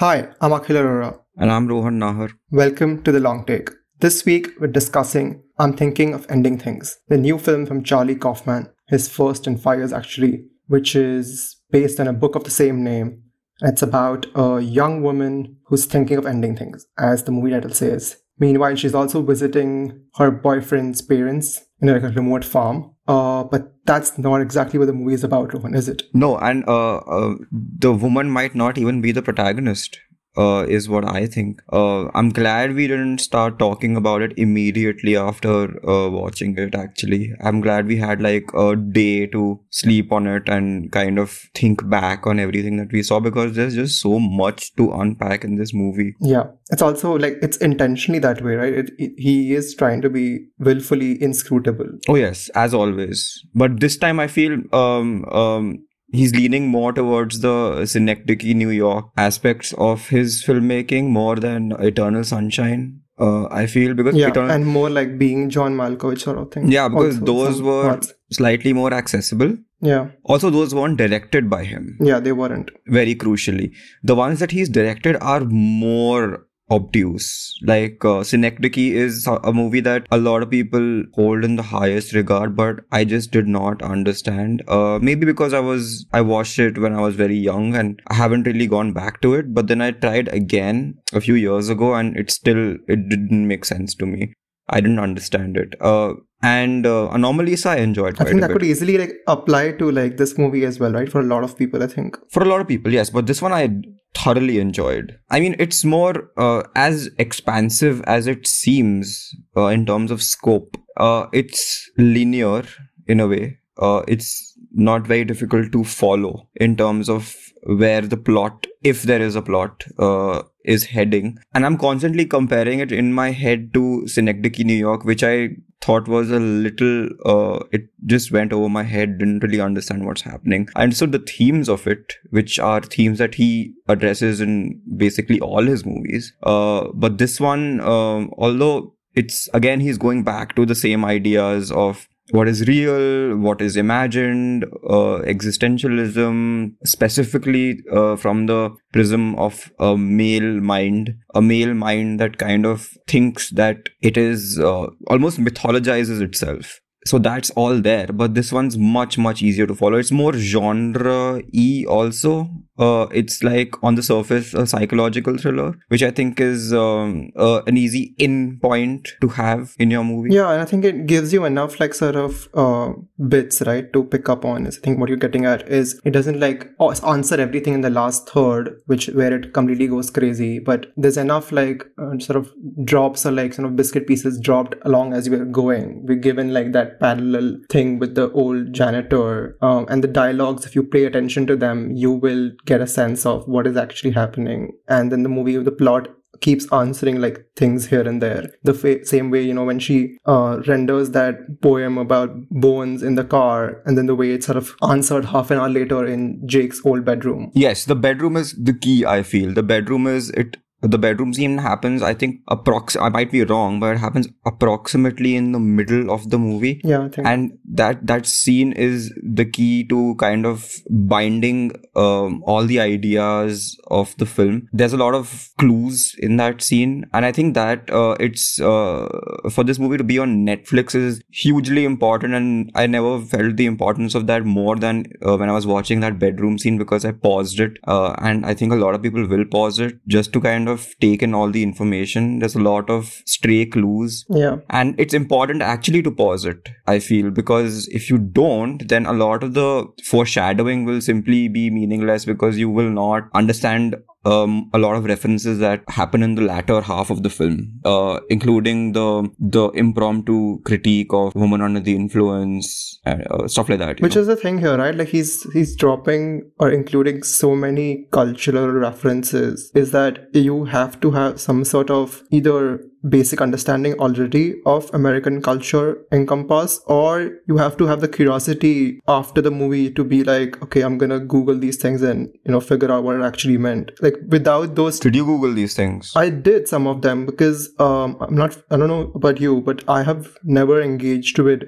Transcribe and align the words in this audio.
Hi, 0.00 0.28
I'm 0.42 0.50
Akhil 0.50 0.76
Arora. 0.76 1.20
And 1.38 1.50
I'm 1.50 1.68
Rohan 1.68 1.98
Naahar. 1.98 2.30
Welcome 2.50 3.02
to 3.04 3.10
The 3.10 3.18
Long 3.18 3.46
Take. 3.46 3.70
This 4.00 4.26
week, 4.26 4.50
we're 4.60 4.66
discussing 4.66 5.42
I'm 5.58 5.72
Thinking 5.72 6.12
of 6.12 6.26
Ending 6.28 6.58
Things, 6.58 6.98
the 7.08 7.16
new 7.16 7.38
film 7.38 7.64
from 7.64 7.82
Charlie 7.82 8.14
Kaufman, 8.14 8.68
his 8.88 9.08
first 9.08 9.46
in 9.46 9.56
five 9.56 9.78
years 9.78 9.94
actually, 9.94 10.44
which 10.66 10.94
is 10.94 11.56
based 11.70 11.98
on 11.98 12.08
a 12.08 12.12
book 12.12 12.34
of 12.34 12.44
the 12.44 12.50
same 12.50 12.84
name. 12.84 13.22
It's 13.62 13.80
about 13.80 14.26
a 14.34 14.60
young 14.60 15.02
woman 15.02 15.56
who's 15.68 15.86
thinking 15.86 16.18
of 16.18 16.26
ending 16.26 16.56
things, 16.56 16.84
as 16.98 17.24
the 17.24 17.32
movie 17.32 17.52
title 17.52 17.70
says. 17.70 18.18
Meanwhile, 18.38 18.76
she's 18.76 18.94
also 18.94 19.22
visiting 19.22 20.02
her 20.16 20.30
boyfriend's 20.30 21.00
parents 21.00 21.62
in 21.80 21.88
like 21.88 22.02
a 22.02 22.08
remote 22.10 22.44
farm. 22.44 22.94
Uh, 23.08 23.44
but 23.44 23.72
that's 23.84 24.18
not 24.18 24.40
exactly 24.40 24.78
what 24.78 24.86
the 24.86 24.92
movie 24.92 25.14
is 25.14 25.22
about, 25.22 25.54
Rohan, 25.54 25.74
is 25.74 25.88
it? 25.88 26.02
No, 26.12 26.38
and 26.38 26.68
uh, 26.68 26.96
uh, 26.96 27.36
the 27.50 27.92
woman 27.92 28.30
might 28.30 28.54
not 28.54 28.78
even 28.78 29.00
be 29.00 29.12
the 29.12 29.22
protagonist 29.22 30.00
uh, 30.36 30.66
is 30.68 30.88
what 30.88 31.04
I 31.04 31.26
think. 31.26 31.62
Uh, 31.72 32.08
I'm 32.14 32.30
glad 32.30 32.74
we 32.74 32.86
didn't 32.86 33.18
start 33.18 33.58
talking 33.58 33.96
about 33.96 34.22
it 34.22 34.32
immediately 34.36 35.16
after 35.16 35.88
uh, 35.88 36.08
watching 36.08 36.56
it. 36.58 36.74
Actually, 36.74 37.32
I'm 37.42 37.60
glad 37.60 37.86
we 37.86 37.96
had 37.96 38.22
like 38.22 38.50
a 38.54 38.76
day 38.76 39.26
to 39.28 39.60
sleep 39.70 40.12
on 40.12 40.26
it 40.26 40.48
and 40.48 40.90
kind 40.92 41.18
of 41.18 41.30
think 41.54 41.88
back 41.88 42.26
on 42.26 42.38
everything 42.38 42.76
that 42.78 42.92
we 42.92 43.02
saw 43.02 43.20
because 43.20 43.54
there's 43.54 43.74
just 43.74 44.00
so 44.00 44.18
much 44.18 44.74
to 44.76 44.92
unpack 44.92 45.44
in 45.44 45.56
this 45.56 45.72
movie. 45.72 46.14
Yeah, 46.20 46.44
it's 46.70 46.82
also 46.82 47.14
like 47.14 47.38
it's 47.42 47.56
intentionally 47.58 48.18
that 48.20 48.42
way, 48.42 48.54
right? 48.54 48.72
It, 48.72 48.90
it, 48.98 49.12
he 49.16 49.54
is 49.54 49.74
trying 49.74 50.02
to 50.02 50.10
be 50.10 50.46
willfully 50.58 51.20
inscrutable. 51.22 51.86
Oh 52.08 52.14
yes, 52.14 52.48
as 52.50 52.74
always. 52.74 53.42
But 53.54 53.80
this 53.80 53.96
time 53.96 54.20
I 54.20 54.26
feel 54.26 54.58
um 54.72 55.24
um 55.26 55.86
he's 56.12 56.34
leaning 56.34 56.68
more 56.68 56.92
towards 56.92 57.40
the 57.40 57.84
synecdoche 57.86 58.54
New 58.54 58.70
York 58.70 59.06
aspects 59.16 59.72
of 59.78 60.08
his 60.08 60.42
filmmaking 60.44 61.08
more 61.08 61.36
than 61.36 61.72
Eternal 61.78 62.24
Sunshine. 62.24 63.00
Uh, 63.18 63.46
I 63.48 63.66
feel 63.66 63.94
because 63.94 64.14
yeah, 64.14 64.28
Eternal, 64.28 64.50
and 64.50 64.66
more 64.66 64.90
like 64.90 65.18
being 65.18 65.48
John 65.48 65.74
Malkovich 65.74 66.20
sort 66.20 66.36
of 66.38 66.50
thing. 66.52 66.70
yeah, 66.70 66.88
because 66.88 67.18
also, 67.20 67.24
those 67.24 67.62
were 67.62 67.84
parts. 67.84 68.12
slightly 68.30 68.72
more 68.74 68.92
accessible. 68.92 69.56
Yeah, 69.82 70.08
Also, 70.24 70.48
those 70.48 70.74
weren't 70.74 70.96
directed 70.96 71.50
by 71.50 71.64
him. 71.64 71.98
yeah, 72.00 72.18
they 72.18 72.32
weren't. 72.32 72.70
Very 72.86 73.14
crucially, 73.14 73.72
the 74.02 74.14
ones 74.14 74.40
that 74.40 74.50
he's 74.50 74.68
directed 74.70 75.16
are 75.20 75.40
more 75.40 76.45
obtuse. 76.70 77.58
Like 77.62 78.04
uh, 78.04 78.24
Synecdoche 78.24 78.78
is 78.78 79.26
a 79.26 79.52
movie 79.52 79.80
that 79.80 80.06
a 80.10 80.18
lot 80.18 80.42
of 80.42 80.50
people 80.50 81.04
hold 81.14 81.44
in 81.44 81.56
the 81.56 81.62
highest 81.62 82.12
regard, 82.12 82.56
but 82.56 82.80
I 82.92 83.04
just 83.04 83.30
did 83.30 83.46
not 83.46 83.82
understand. 83.82 84.62
Uh, 84.68 84.98
maybe 85.00 85.26
because 85.26 85.52
I 85.52 85.60
was 85.60 86.06
I 86.12 86.20
watched 86.20 86.58
it 86.58 86.78
when 86.78 86.94
I 86.94 87.00
was 87.00 87.14
very 87.14 87.36
young 87.36 87.74
and 87.74 88.00
I 88.08 88.14
haven't 88.14 88.46
really 88.46 88.66
gone 88.66 88.92
back 88.92 89.20
to 89.22 89.34
it. 89.34 89.54
But 89.54 89.68
then 89.68 89.80
I 89.80 89.92
tried 89.92 90.28
again 90.28 90.98
a 91.12 91.20
few 91.20 91.34
years 91.34 91.68
ago, 91.68 91.94
and 91.94 92.16
it 92.16 92.30
still 92.30 92.76
it 92.88 93.08
didn't 93.08 93.46
make 93.46 93.64
sense 93.64 93.94
to 93.96 94.06
me. 94.06 94.32
I 94.68 94.80
didn't 94.80 94.98
understand 94.98 95.56
it. 95.56 95.74
Uh, 95.80 96.14
and 96.42 96.86
uh, 96.86 97.08
Anomalisa 97.12 97.66
I 97.66 97.76
enjoyed 97.78 98.20
I 98.20 98.24
think 98.24 98.40
that 98.40 98.50
could 98.50 98.62
easily 98.62 98.98
like 98.98 99.12
apply 99.26 99.72
to 99.72 99.90
like 99.90 100.16
this 100.16 100.36
movie 100.36 100.64
as 100.64 100.78
well, 100.78 100.92
right? 100.92 101.10
For 101.10 101.20
a 101.20 101.24
lot 101.24 101.44
of 101.44 101.56
people, 101.56 101.82
I 101.82 101.86
think. 101.86 102.18
For 102.30 102.42
a 102.42 102.46
lot 102.46 102.60
of 102.60 102.68
people, 102.68 102.92
yes, 102.92 103.10
but 103.10 103.26
this 103.26 103.40
one 103.40 103.52
I 103.52 103.68
thoroughly 104.16 104.58
enjoyed. 104.58 105.18
I 105.30 105.40
mean, 105.40 105.56
it's 105.58 105.84
more 105.84 106.30
uh, 106.36 106.62
as 106.74 107.10
expansive 107.18 108.02
as 108.02 108.26
it 108.26 108.46
seems 108.46 109.34
uh, 109.56 109.66
in 109.66 109.86
terms 109.86 110.10
of 110.10 110.22
scope. 110.22 110.76
Uh, 110.96 111.26
it's 111.32 111.90
linear 111.98 112.64
in 113.06 113.20
a 113.20 113.26
way. 113.26 113.58
Uh, 113.78 114.02
it's 114.08 114.56
not 114.72 115.06
very 115.06 115.24
difficult 115.24 115.72
to 115.72 115.84
follow 115.84 116.48
in 116.56 116.76
terms 116.76 117.08
of 117.08 117.45
where 117.66 118.00
the 118.00 118.16
plot, 118.16 118.66
if 118.82 119.02
there 119.02 119.20
is 119.20 119.34
a 119.34 119.42
plot, 119.42 119.84
uh, 119.98 120.42
is 120.64 120.84
heading. 120.86 121.38
And 121.54 121.66
I'm 121.66 121.76
constantly 121.76 122.24
comparing 122.24 122.80
it 122.80 122.92
in 122.92 123.12
my 123.12 123.30
head 123.30 123.74
to 123.74 124.06
Synecdoche, 124.06 124.64
New 124.64 124.74
York, 124.74 125.04
which 125.04 125.24
I 125.24 125.50
thought 125.80 126.08
was 126.08 126.30
a 126.30 126.40
little 126.40 127.08
uh, 127.24 127.64
it 127.70 127.82
just 128.06 128.32
went 128.32 128.52
over 128.52 128.68
my 128.68 128.82
head 128.82 129.18
didn't 129.18 129.42
really 129.42 129.60
understand 129.60 130.06
what's 130.06 130.22
happening 130.22 130.66
and 130.74 130.96
so 130.96 131.06
the 131.06 131.18
themes 131.18 131.68
of 131.68 131.86
it 131.86 132.14
which 132.30 132.58
are 132.58 132.80
themes 132.80 133.18
that 133.18 133.34
he 133.34 133.74
addresses 133.86 134.40
in 134.40 134.80
basically 134.96 135.38
all 135.40 135.62
his 135.62 135.84
movies 135.84 136.32
uh, 136.44 136.88
but 136.94 137.18
this 137.18 137.38
one 137.38 137.80
um, 137.82 138.32
although 138.38 138.94
it's 139.14 139.48
again 139.52 139.80
he's 139.80 139.98
going 139.98 140.24
back 140.24 140.56
to 140.56 140.64
the 140.64 140.74
same 140.74 141.04
ideas 141.04 141.70
of 141.70 142.08
what 142.30 142.48
is 142.48 142.66
real, 142.66 143.36
what 143.36 143.60
is 143.60 143.76
imagined, 143.76 144.64
uh, 144.88 145.22
existentialism, 145.24 146.72
specifically 146.84 147.80
uh, 147.92 148.16
from 148.16 148.46
the 148.46 148.70
prism 148.92 149.34
of 149.36 149.70
a 149.78 149.96
male 149.96 150.60
mind, 150.60 151.14
a 151.34 151.42
male 151.42 151.74
mind 151.74 152.18
that 152.20 152.38
kind 152.38 152.66
of 152.66 152.90
thinks 153.06 153.50
that 153.50 153.88
it 154.02 154.16
is 154.16 154.58
uh, 154.58 154.86
almost 155.08 155.38
mythologizes 155.38 156.20
itself. 156.20 156.80
So 157.04 157.18
that's 157.18 157.50
all 157.50 157.80
there, 157.80 158.08
but 158.08 158.34
this 158.34 158.50
one's 158.50 158.76
much 158.76 159.16
much 159.16 159.40
easier 159.40 159.66
to 159.68 159.76
follow. 159.76 159.96
It's 159.96 160.10
more 160.10 160.32
genre 160.32 161.40
e 161.52 161.86
also. 161.86 162.50
Uh, 162.78 163.06
it's 163.10 163.42
like 163.42 163.74
on 163.82 163.94
the 163.94 164.02
surface 164.02 164.54
a 164.54 164.66
psychological 164.66 165.36
thriller, 165.38 165.74
which 165.88 166.02
I 166.02 166.10
think 166.10 166.40
is 166.40 166.72
um, 166.72 167.30
uh, 167.36 167.62
an 167.66 167.76
easy 167.76 168.14
in 168.18 168.58
point 168.60 169.08
to 169.20 169.28
have 169.28 169.74
in 169.78 169.90
your 169.90 170.04
movie. 170.04 170.34
Yeah, 170.34 170.50
and 170.50 170.60
I 170.60 170.64
think 170.64 170.84
it 170.84 171.06
gives 171.06 171.32
you 171.32 171.44
enough 171.44 171.80
like 171.80 171.94
sort 171.94 172.16
of 172.16 172.48
uh, 172.54 172.92
bits, 173.28 173.62
right, 173.62 173.92
to 173.92 174.04
pick 174.04 174.28
up 174.28 174.44
on. 174.44 174.66
Is 174.66 174.78
I 174.78 174.80
think 174.80 174.98
what 174.98 175.08
you're 175.08 175.18
getting 175.18 175.44
at 175.44 175.68
is 175.68 176.00
it 176.04 176.10
doesn't 176.10 176.40
like 176.40 176.70
answer 176.80 177.40
everything 177.40 177.74
in 177.74 177.80
the 177.80 177.90
last 177.90 178.28
third, 178.28 178.80
which 178.86 179.06
where 179.08 179.34
it 179.34 179.52
completely 179.54 179.86
goes 179.86 180.10
crazy, 180.10 180.58
but 180.58 180.92
there's 180.96 181.16
enough 181.16 181.52
like 181.52 181.84
uh, 181.98 182.18
sort 182.18 182.36
of 182.36 182.52
drops 182.84 183.24
or 183.24 183.32
like 183.32 183.54
sort 183.54 183.66
of 183.66 183.76
biscuit 183.76 184.06
pieces 184.06 184.38
dropped 184.38 184.74
along 184.82 185.12
as 185.12 185.30
we're 185.30 185.44
going. 185.44 186.04
We're 186.06 186.16
given 186.16 186.52
like 186.52 186.72
that 186.72 187.00
parallel 187.00 187.58
thing 187.70 187.98
with 187.98 188.14
the 188.14 188.30
old 188.32 188.72
janitor, 188.72 189.56
um, 189.62 189.86
and 189.88 190.02
the 190.02 190.08
dialogues. 190.08 190.66
If 190.66 190.74
you 190.74 190.82
pay 190.82 191.04
attention 191.04 191.46
to 191.46 191.56
them, 191.56 191.92
you 191.92 192.12
will 192.12 192.50
get 192.66 192.80
a 192.80 192.86
sense 192.86 193.24
of 193.24 193.46
what 193.48 193.66
is 193.66 193.76
actually 193.76 194.12
happening, 194.12 194.72
and 194.88 195.10
then 195.10 195.22
the 195.22 195.28
movie, 195.28 195.54
of 195.54 195.64
the 195.64 195.72
plot 195.72 196.08
keeps 196.40 196.70
answering 196.72 197.20
like 197.20 197.46
things 197.56 197.86
here 197.86 198.06
and 198.06 198.22
there. 198.22 198.50
The 198.62 198.74
fa- 198.74 199.04
same 199.06 199.30
way 199.30 199.42
you 199.42 199.54
know 199.54 199.64
when 199.64 199.78
she 199.78 200.18
uh, 200.26 200.60
renders 200.66 201.10
that 201.10 201.60
poem 201.62 201.98
about 201.98 202.30
bones 202.50 203.02
in 203.02 203.14
the 203.14 203.24
car 203.24 203.82
and 203.86 203.96
then 203.96 204.06
the 204.06 204.14
way 204.14 204.32
it's 204.32 204.46
sort 204.46 204.58
of 204.58 204.74
answered 204.82 205.26
half 205.26 205.50
an 205.50 205.58
hour 205.58 205.68
later 205.68 206.04
in 206.06 206.46
jake's 206.46 206.84
old 206.84 207.04
bedroom. 207.04 207.50
Yes, 207.54 207.84
the 207.84 207.96
bedroom 207.96 208.36
is 208.36 208.52
the 208.52 208.74
key, 208.74 209.04
I 209.06 209.22
feel. 209.22 209.54
The 209.54 209.62
bedroom 209.62 210.06
is 210.06 210.30
it 210.30 210.58
the 210.82 210.98
bedroom 210.98 211.32
scene 211.34 211.58
happens, 211.58 212.02
I 212.02 212.14
think 212.14 212.40
approx 212.50 212.96
I 213.00 213.08
might 213.08 213.30
be 213.30 213.42
wrong, 213.44 213.80
but 213.80 213.94
it 213.96 213.98
happens 213.98 214.28
approximately 214.44 215.34
in 215.36 215.52
the 215.52 215.58
middle 215.58 216.10
of 216.10 216.30
the 216.30 216.38
movie. 216.38 216.80
yeah 216.84 217.04
i 217.04 217.08
think 217.08 217.26
And 217.26 217.58
that 217.64 218.06
that 218.06 218.26
scene 218.26 218.72
is 218.72 219.12
the 219.22 219.44
key 219.44 219.84
to 219.88 220.14
kind 220.16 220.46
of 220.46 220.70
binding 220.90 221.72
um, 221.94 222.42
all 222.46 222.64
the 222.64 222.80
ideas 222.80 223.76
of 223.90 224.16
the 224.18 224.26
film. 224.26 224.68
There's 224.72 224.92
a 224.92 224.96
lot 224.96 225.14
of 225.14 225.48
clues 225.58 226.14
in 226.18 226.36
that 226.36 226.62
scene, 226.62 227.06
and 227.12 227.24
I 227.24 227.32
think 227.32 227.54
that 227.54 227.90
uh, 227.90 228.16
it's 228.20 228.60
uh, 228.60 229.08
for 229.50 229.64
this 229.64 229.78
movie 229.78 229.96
to 229.96 230.04
be 230.04 230.18
on 230.18 230.44
Netflix 230.46 230.94
is 230.94 231.22
hugely 231.30 231.84
important. 231.84 232.34
And 232.34 232.70
I 232.74 232.86
never 232.86 233.20
felt 233.20 233.56
the 233.56 233.66
importance 233.66 234.14
of 234.14 234.26
that 234.26 234.44
more 234.44 234.76
than 234.76 235.04
uh, 235.26 235.36
when 235.36 235.48
I 235.48 235.52
was 235.52 235.66
watching 235.66 236.00
that 236.00 236.18
bedroom 236.18 236.58
scene 236.58 236.78
because 236.78 237.04
I 237.04 237.12
paused 237.12 237.60
it, 237.60 237.78
uh, 237.86 238.14
and 238.18 238.44
I 238.46 238.54
think 238.54 238.72
a 238.72 238.76
lot 238.76 238.94
of 238.94 239.02
people 239.02 239.26
will 239.26 239.44
pause 239.44 239.78
it 239.78 239.98
just 240.06 240.32
to 240.34 240.40
kind 240.40 240.65
of 240.68 240.88
take 241.00 241.22
in 241.22 241.34
all 241.34 241.50
the 241.50 241.62
information. 241.62 242.38
There's 242.38 242.54
a 242.54 242.60
lot 242.60 242.90
of 242.90 243.22
stray 243.26 243.66
clues 243.66 244.24
yeah 244.28 244.56
and 244.70 244.98
it's 244.98 245.14
important 245.14 245.62
actually 245.62 246.02
to 246.02 246.10
pause 246.10 246.44
it 246.44 246.68
i 246.86 246.98
feel 246.98 247.30
because 247.30 247.88
if 247.88 248.08
you 248.10 248.18
don't 248.18 248.88
then 248.88 249.06
a 249.06 249.12
lot 249.12 249.42
of 249.42 249.54
the 249.54 249.86
foreshadowing 250.04 250.84
will 250.84 251.00
simply 251.00 251.48
be 251.48 251.70
meaningless 251.70 252.24
because 252.24 252.58
you 252.58 252.70
will 252.70 252.90
not 252.90 253.28
understand 253.34 253.96
um, 254.26 254.68
a 254.74 254.78
lot 254.78 254.96
of 254.96 255.04
references 255.04 255.58
that 255.60 255.82
happen 255.88 256.22
in 256.22 256.34
the 256.34 256.42
latter 256.42 256.80
half 256.80 257.10
of 257.10 257.22
the 257.22 257.30
film, 257.30 257.80
uh, 257.84 258.18
including 258.28 258.92
the 258.92 259.30
the 259.38 259.68
impromptu 259.84 260.60
critique 260.62 261.12
of 261.12 261.34
woman 261.34 261.60
under 261.60 261.80
the 261.80 261.94
influence, 261.94 263.00
and, 263.04 263.26
uh, 263.30 263.46
stuff 263.46 263.68
like 263.68 263.78
that. 263.78 264.00
which 264.00 264.16
know. 264.16 264.22
is 264.22 264.26
the 264.26 264.36
thing 264.36 264.58
here 264.58 264.76
right 264.76 264.94
like 264.94 265.08
he's 265.08 265.32
he's 265.52 265.76
dropping 265.76 266.50
or 266.58 266.70
including 266.70 267.22
so 267.22 267.54
many 267.54 268.06
cultural 268.10 268.68
references 268.86 269.70
is 269.74 269.92
that 269.92 270.18
you 270.34 270.64
have 270.64 271.00
to 271.00 271.12
have 271.12 271.40
some 271.40 271.64
sort 271.64 271.90
of 271.90 272.22
either 272.30 272.80
basic 273.08 273.40
understanding 273.40 273.94
already 273.94 274.54
of 274.66 274.90
american 274.94 275.40
culture 275.40 275.98
encompass 276.12 276.80
or 276.86 277.30
you 277.46 277.56
have 277.56 277.76
to 277.76 277.86
have 277.86 278.00
the 278.00 278.08
curiosity 278.08 279.00
after 279.06 279.40
the 279.40 279.50
movie 279.50 279.90
to 279.90 280.04
be 280.04 280.22
like 280.24 280.60
okay 280.62 280.82
i'm 280.82 280.98
gonna 280.98 281.20
google 281.20 281.58
these 281.58 281.76
things 281.76 282.02
and 282.02 282.28
you 282.44 282.52
know 282.52 282.60
figure 282.60 282.90
out 282.90 283.04
what 283.04 283.16
it 283.16 283.22
actually 283.22 283.58
meant 283.58 283.90
like 284.00 284.16
without 284.28 284.74
those 284.74 285.00
Did 285.00 285.16
you 285.16 285.24
Google 285.24 285.54
these 285.54 285.74
things? 285.74 286.12
I 286.16 286.30
did 286.30 286.68
some 286.68 286.86
of 286.86 287.02
them 287.02 287.26
because 287.26 287.70
um, 287.78 288.16
I'm 288.20 288.34
not. 288.34 288.56
I 288.70 288.76
don't 288.76 288.88
know 288.88 289.12
about 289.14 289.40
you, 289.40 289.60
but 289.60 289.84
I 289.88 290.02
have 290.02 290.36
never 290.44 290.80
engaged 290.82 291.38
with 291.38 291.62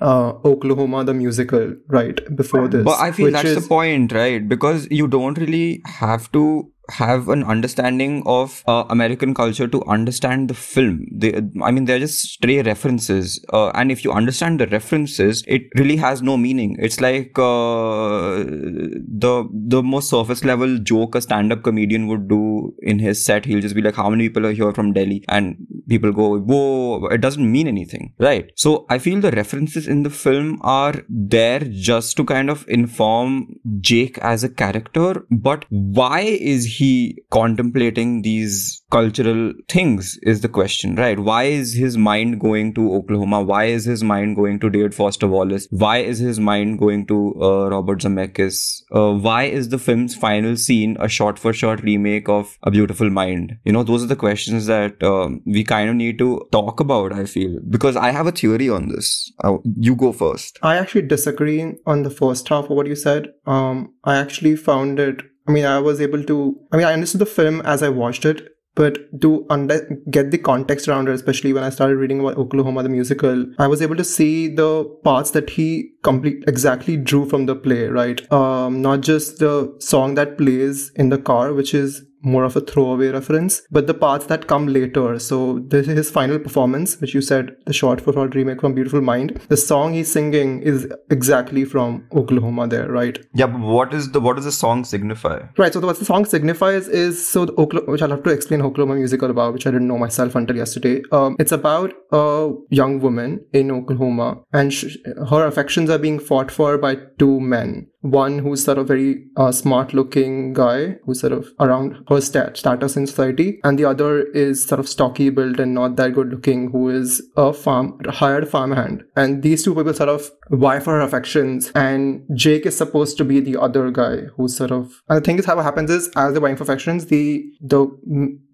uh, 0.00 0.32
Oklahoma 0.44 1.04
the 1.04 1.14
musical 1.14 1.74
right 1.88 2.20
before 2.36 2.68
this. 2.68 2.84
But 2.84 3.00
I 3.00 3.12
feel 3.12 3.30
that's 3.30 3.48
is, 3.48 3.62
the 3.62 3.68
point, 3.68 4.12
right? 4.12 4.46
Because 4.48 4.88
you 4.90 5.06
don't 5.06 5.38
really 5.38 5.82
have 5.86 6.30
to 6.32 6.71
have 6.90 7.28
an 7.28 7.44
understanding 7.44 8.22
of 8.26 8.62
uh, 8.66 8.84
American 8.90 9.34
culture 9.34 9.68
to 9.68 9.84
understand 9.84 10.48
the 10.48 10.54
film. 10.54 11.06
They, 11.12 11.40
I 11.62 11.70
mean, 11.70 11.84
they're 11.84 11.98
just 11.98 12.18
stray 12.20 12.60
references, 12.62 13.44
uh, 13.52 13.68
and 13.70 13.92
if 13.92 14.04
you 14.04 14.12
understand 14.12 14.60
the 14.60 14.66
references, 14.66 15.44
it 15.46 15.62
really 15.76 15.96
has 15.96 16.22
no 16.22 16.36
meaning. 16.36 16.76
It's 16.78 17.00
like 17.00 17.38
uh, 17.38 18.44
the 18.44 19.48
the 19.52 19.82
most 19.82 20.10
surface 20.10 20.44
level 20.44 20.78
joke 20.78 21.14
a 21.14 21.20
stand 21.20 21.52
up 21.52 21.62
comedian 21.62 22.06
would 22.08 22.28
do 22.28 22.74
in 22.82 22.98
his 22.98 23.24
set. 23.24 23.44
He'll 23.44 23.60
just 23.60 23.74
be 23.74 23.82
like, 23.82 23.94
"How 23.94 24.10
many 24.10 24.28
people 24.28 24.46
are 24.46 24.52
here 24.52 24.72
from 24.72 24.92
Delhi?" 24.92 25.24
and 25.28 25.56
people 25.88 26.12
go, 26.12 26.38
"Whoa!" 26.38 27.06
It 27.06 27.20
doesn't 27.20 27.50
mean 27.50 27.68
anything, 27.68 28.12
right? 28.18 28.50
So 28.56 28.86
I 28.88 28.98
feel 28.98 29.20
the 29.20 29.30
references 29.30 29.86
in 29.86 30.02
the 30.02 30.10
film 30.10 30.58
are 30.62 30.94
there 31.08 31.60
just 31.60 32.16
to 32.16 32.24
kind 32.24 32.50
of 32.50 32.64
inform 32.68 33.46
Jake 33.80 34.18
as 34.18 34.42
a 34.44 34.48
character, 34.48 35.24
but 35.30 35.64
why 35.70 36.20
is 36.20 36.71
he 36.78 37.22
contemplating 37.30 38.22
these 38.22 38.82
cultural 38.90 39.52
things 39.68 40.18
is 40.22 40.42
the 40.42 40.48
question, 40.48 40.94
right? 40.96 41.18
Why 41.18 41.44
is 41.44 41.72
his 41.74 41.96
mind 41.96 42.40
going 42.40 42.74
to 42.74 42.94
Oklahoma? 42.94 43.42
Why 43.42 43.64
is 43.64 43.84
his 43.84 44.02
mind 44.02 44.36
going 44.36 44.60
to 44.60 44.70
David 44.70 44.94
Foster 44.94 45.26
Wallace? 45.26 45.66
Why 45.70 45.98
is 45.98 46.18
his 46.18 46.38
mind 46.38 46.78
going 46.78 47.06
to 47.06 47.34
uh, 47.42 47.68
Robert 47.70 48.00
Zemeckis? 48.00 48.82
Uh, 48.94 49.12
why 49.14 49.44
is 49.44 49.70
the 49.70 49.78
film's 49.78 50.14
final 50.14 50.56
scene 50.56 50.96
a 51.00 51.08
shot 51.08 51.38
for 51.38 51.52
shot 51.52 51.82
remake 51.82 52.28
of 52.28 52.58
A 52.62 52.70
Beautiful 52.70 53.10
Mind? 53.10 53.56
You 53.64 53.72
know, 53.72 53.82
those 53.82 54.04
are 54.04 54.08
the 54.08 54.16
questions 54.16 54.66
that 54.66 55.02
um, 55.02 55.40
we 55.46 55.64
kind 55.64 55.88
of 55.88 55.96
need 55.96 56.18
to 56.18 56.46
talk 56.52 56.80
about, 56.80 57.12
I 57.12 57.24
feel, 57.24 57.58
because 57.68 57.96
I 57.96 58.10
have 58.10 58.26
a 58.26 58.32
theory 58.32 58.68
on 58.68 58.88
this. 58.88 59.32
Uh, 59.42 59.58
you 59.76 59.96
go 59.96 60.12
first. 60.12 60.58
I 60.62 60.76
actually 60.76 61.02
disagree 61.02 61.74
on 61.86 62.02
the 62.02 62.10
first 62.10 62.48
half 62.48 62.64
of 62.64 62.70
what 62.70 62.86
you 62.86 62.96
said. 62.96 63.32
Um, 63.46 63.94
I 64.04 64.16
actually 64.16 64.56
found 64.56 64.98
it 64.98 65.22
I 65.46 65.52
mean, 65.52 65.64
I 65.64 65.78
was 65.78 66.00
able 66.00 66.22
to, 66.24 66.56
I 66.70 66.76
mean, 66.76 66.86
I 66.86 66.92
understood 66.92 67.20
the 67.20 67.26
film 67.26 67.60
as 67.62 67.82
I 67.82 67.88
watched 67.88 68.24
it, 68.24 68.48
but 68.74 69.20
to 69.20 69.44
under, 69.50 69.80
get 70.10 70.30
the 70.30 70.38
context 70.38 70.88
around 70.88 71.08
it, 71.08 71.14
especially 71.14 71.52
when 71.52 71.62
I 71.64 71.70
started 71.70 71.96
reading 71.96 72.20
about 72.20 72.38
Oklahoma 72.38 72.82
the 72.82 72.88
musical, 72.88 73.46
I 73.58 73.66
was 73.66 73.82
able 73.82 73.96
to 73.96 74.04
see 74.04 74.48
the 74.48 74.84
parts 75.04 75.32
that 75.32 75.50
he 75.50 75.90
complete 76.02 76.44
exactly 76.46 76.96
drew 76.96 77.28
from 77.28 77.46
the 77.46 77.54
play, 77.54 77.88
right? 77.88 78.30
Um, 78.32 78.80
not 78.80 79.00
just 79.00 79.38
the 79.38 79.74
song 79.78 80.14
that 80.14 80.38
plays 80.38 80.90
in 80.96 81.10
the 81.10 81.18
car, 81.18 81.52
which 81.52 81.74
is 81.74 82.04
more 82.22 82.44
of 82.44 82.56
a 82.56 82.60
throwaway 82.60 83.08
reference, 83.08 83.62
but 83.70 83.86
the 83.86 83.94
parts 83.94 84.26
that 84.26 84.46
come 84.46 84.66
later. 84.66 85.18
So 85.18 85.60
this 85.68 85.88
is 85.88 85.96
his 85.96 86.10
final 86.10 86.38
performance, 86.38 87.00
which 87.00 87.14
you 87.14 87.20
said 87.20 87.56
the 87.66 87.72
short 87.72 88.00
for 88.00 88.12
short 88.12 88.34
remake 88.34 88.60
from 88.60 88.74
Beautiful 88.74 89.00
Mind. 89.00 89.40
The 89.48 89.56
song 89.56 89.92
he's 89.94 90.10
singing 90.10 90.62
is 90.62 90.86
exactly 91.10 91.64
from 91.64 92.06
Oklahoma 92.12 92.68
there, 92.68 92.88
right? 92.90 93.18
Yeah, 93.34 93.46
but 93.46 93.60
what 93.60 93.94
is 93.94 94.12
the 94.12 94.20
what 94.20 94.36
does 94.36 94.44
the 94.44 94.52
song 94.52 94.84
signify? 94.84 95.42
Right. 95.58 95.72
So 95.72 95.80
what 95.80 95.98
the 95.98 96.04
song 96.04 96.24
signifies 96.24 96.88
is 96.88 97.26
so 97.26 97.44
the 97.44 97.54
Oklahoma, 97.54 97.92
which 97.92 98.02
I'll 98.02 98.10
have 98.10 98.22
to 98.22 98.30
explain 98.30 98.62
Oklahoma 98.62 98.96
musical 98.96 99.30
about, 99.30 99.52
which 99.52 99.66
I 99.66 99.70
didn't 99.70 99.88
know 99.88 99.98
myself 99.98 100.34
until 100.34 100.56
yesterday. 100.56 101.02
Um, 101.12 101.36
it's 101.38 101.52
about 101.52 101.92
a 102.12 102.52
young 102.70 103.00
woman 103.00 103.44
in 103.52 103.70
Oklahoma, 103.70 104.42
and 104.52 104.72
sh- 104.72 104.96
her 105.30 105.46
affections 105.46 105.90
are 105.90 105.98
being 105.98 106.18
fought 106.18 106.50
for 106.50 106.78
by 106.78 106.96
two 107.18 107.40
men 107.40 107.88
one 108.02 108.38
who's 108.38 108.64
sort 108.64 108.78
of 108.78 108.88
very 108.88 109.24
uh, 109.36 109.50
smart 109.52 109.94
looking 109.94 110.52
guy 110.52 110.96
who's 111.04 111.20
sort 111.20 111.32
of 111.32 111.48
around 111.60 112.04
her 112.08 112.20
stat- 112.20 112.56
status 112.56 112.96
in 112.96 113.06
society. 113.06 113.60
And 113.64 113.78
the 113.78 113.84
other 113.84 114.22
is 114.22 114.64
sort 114.64 114.80
of 114.80 114.88
stocky 114.88 115.30
built 115.30 115.58
and 115.58 115.74
not 115.74 115.96
that 115.96 116.14
good 116.14 116.30
looking 116.30 116.70
who 116.70 116.88
is 116.88 117.22
a 117.36 117.52
farm 117.52 117.98
hired 118.08 118.48
farmhand. 118.48 119.04
And 119.16 119.42
these 119.42 119.64
two 119.64 119.74
people 119.74 119.94
sort 119.94 120.08
of 120.08 120.30
vie 120.50 120.80
for 120.80 120.94
her 120.94 121.00
affections. 121.00 121.70
And 121.74 122.22
jake 122.34 122.66
is 122.66 122.76
supposed 122.76 123.16
to 123.18 123.24
be 123.24 123.40
the 123.40 123.60
other 123.60 123.90
guy 123.90 124.22
who's 124.36 124.56
sort 124.56 124.70
of 124.70 125.02
and 125.08 125.18
the 125.18 125.24
thing 125.24 125.38
is 125.38 125.46
how 125.46 125.58
it 125.58 125.62
happens 125.62 125.90
is 125.90 126.10
as 126.16 126.32
they're 126.32 126.40
vying 126.40 126.56
for 126.56 126.64
affections 126.64 127.06
the 127.06 127.44
the 127.60 127.80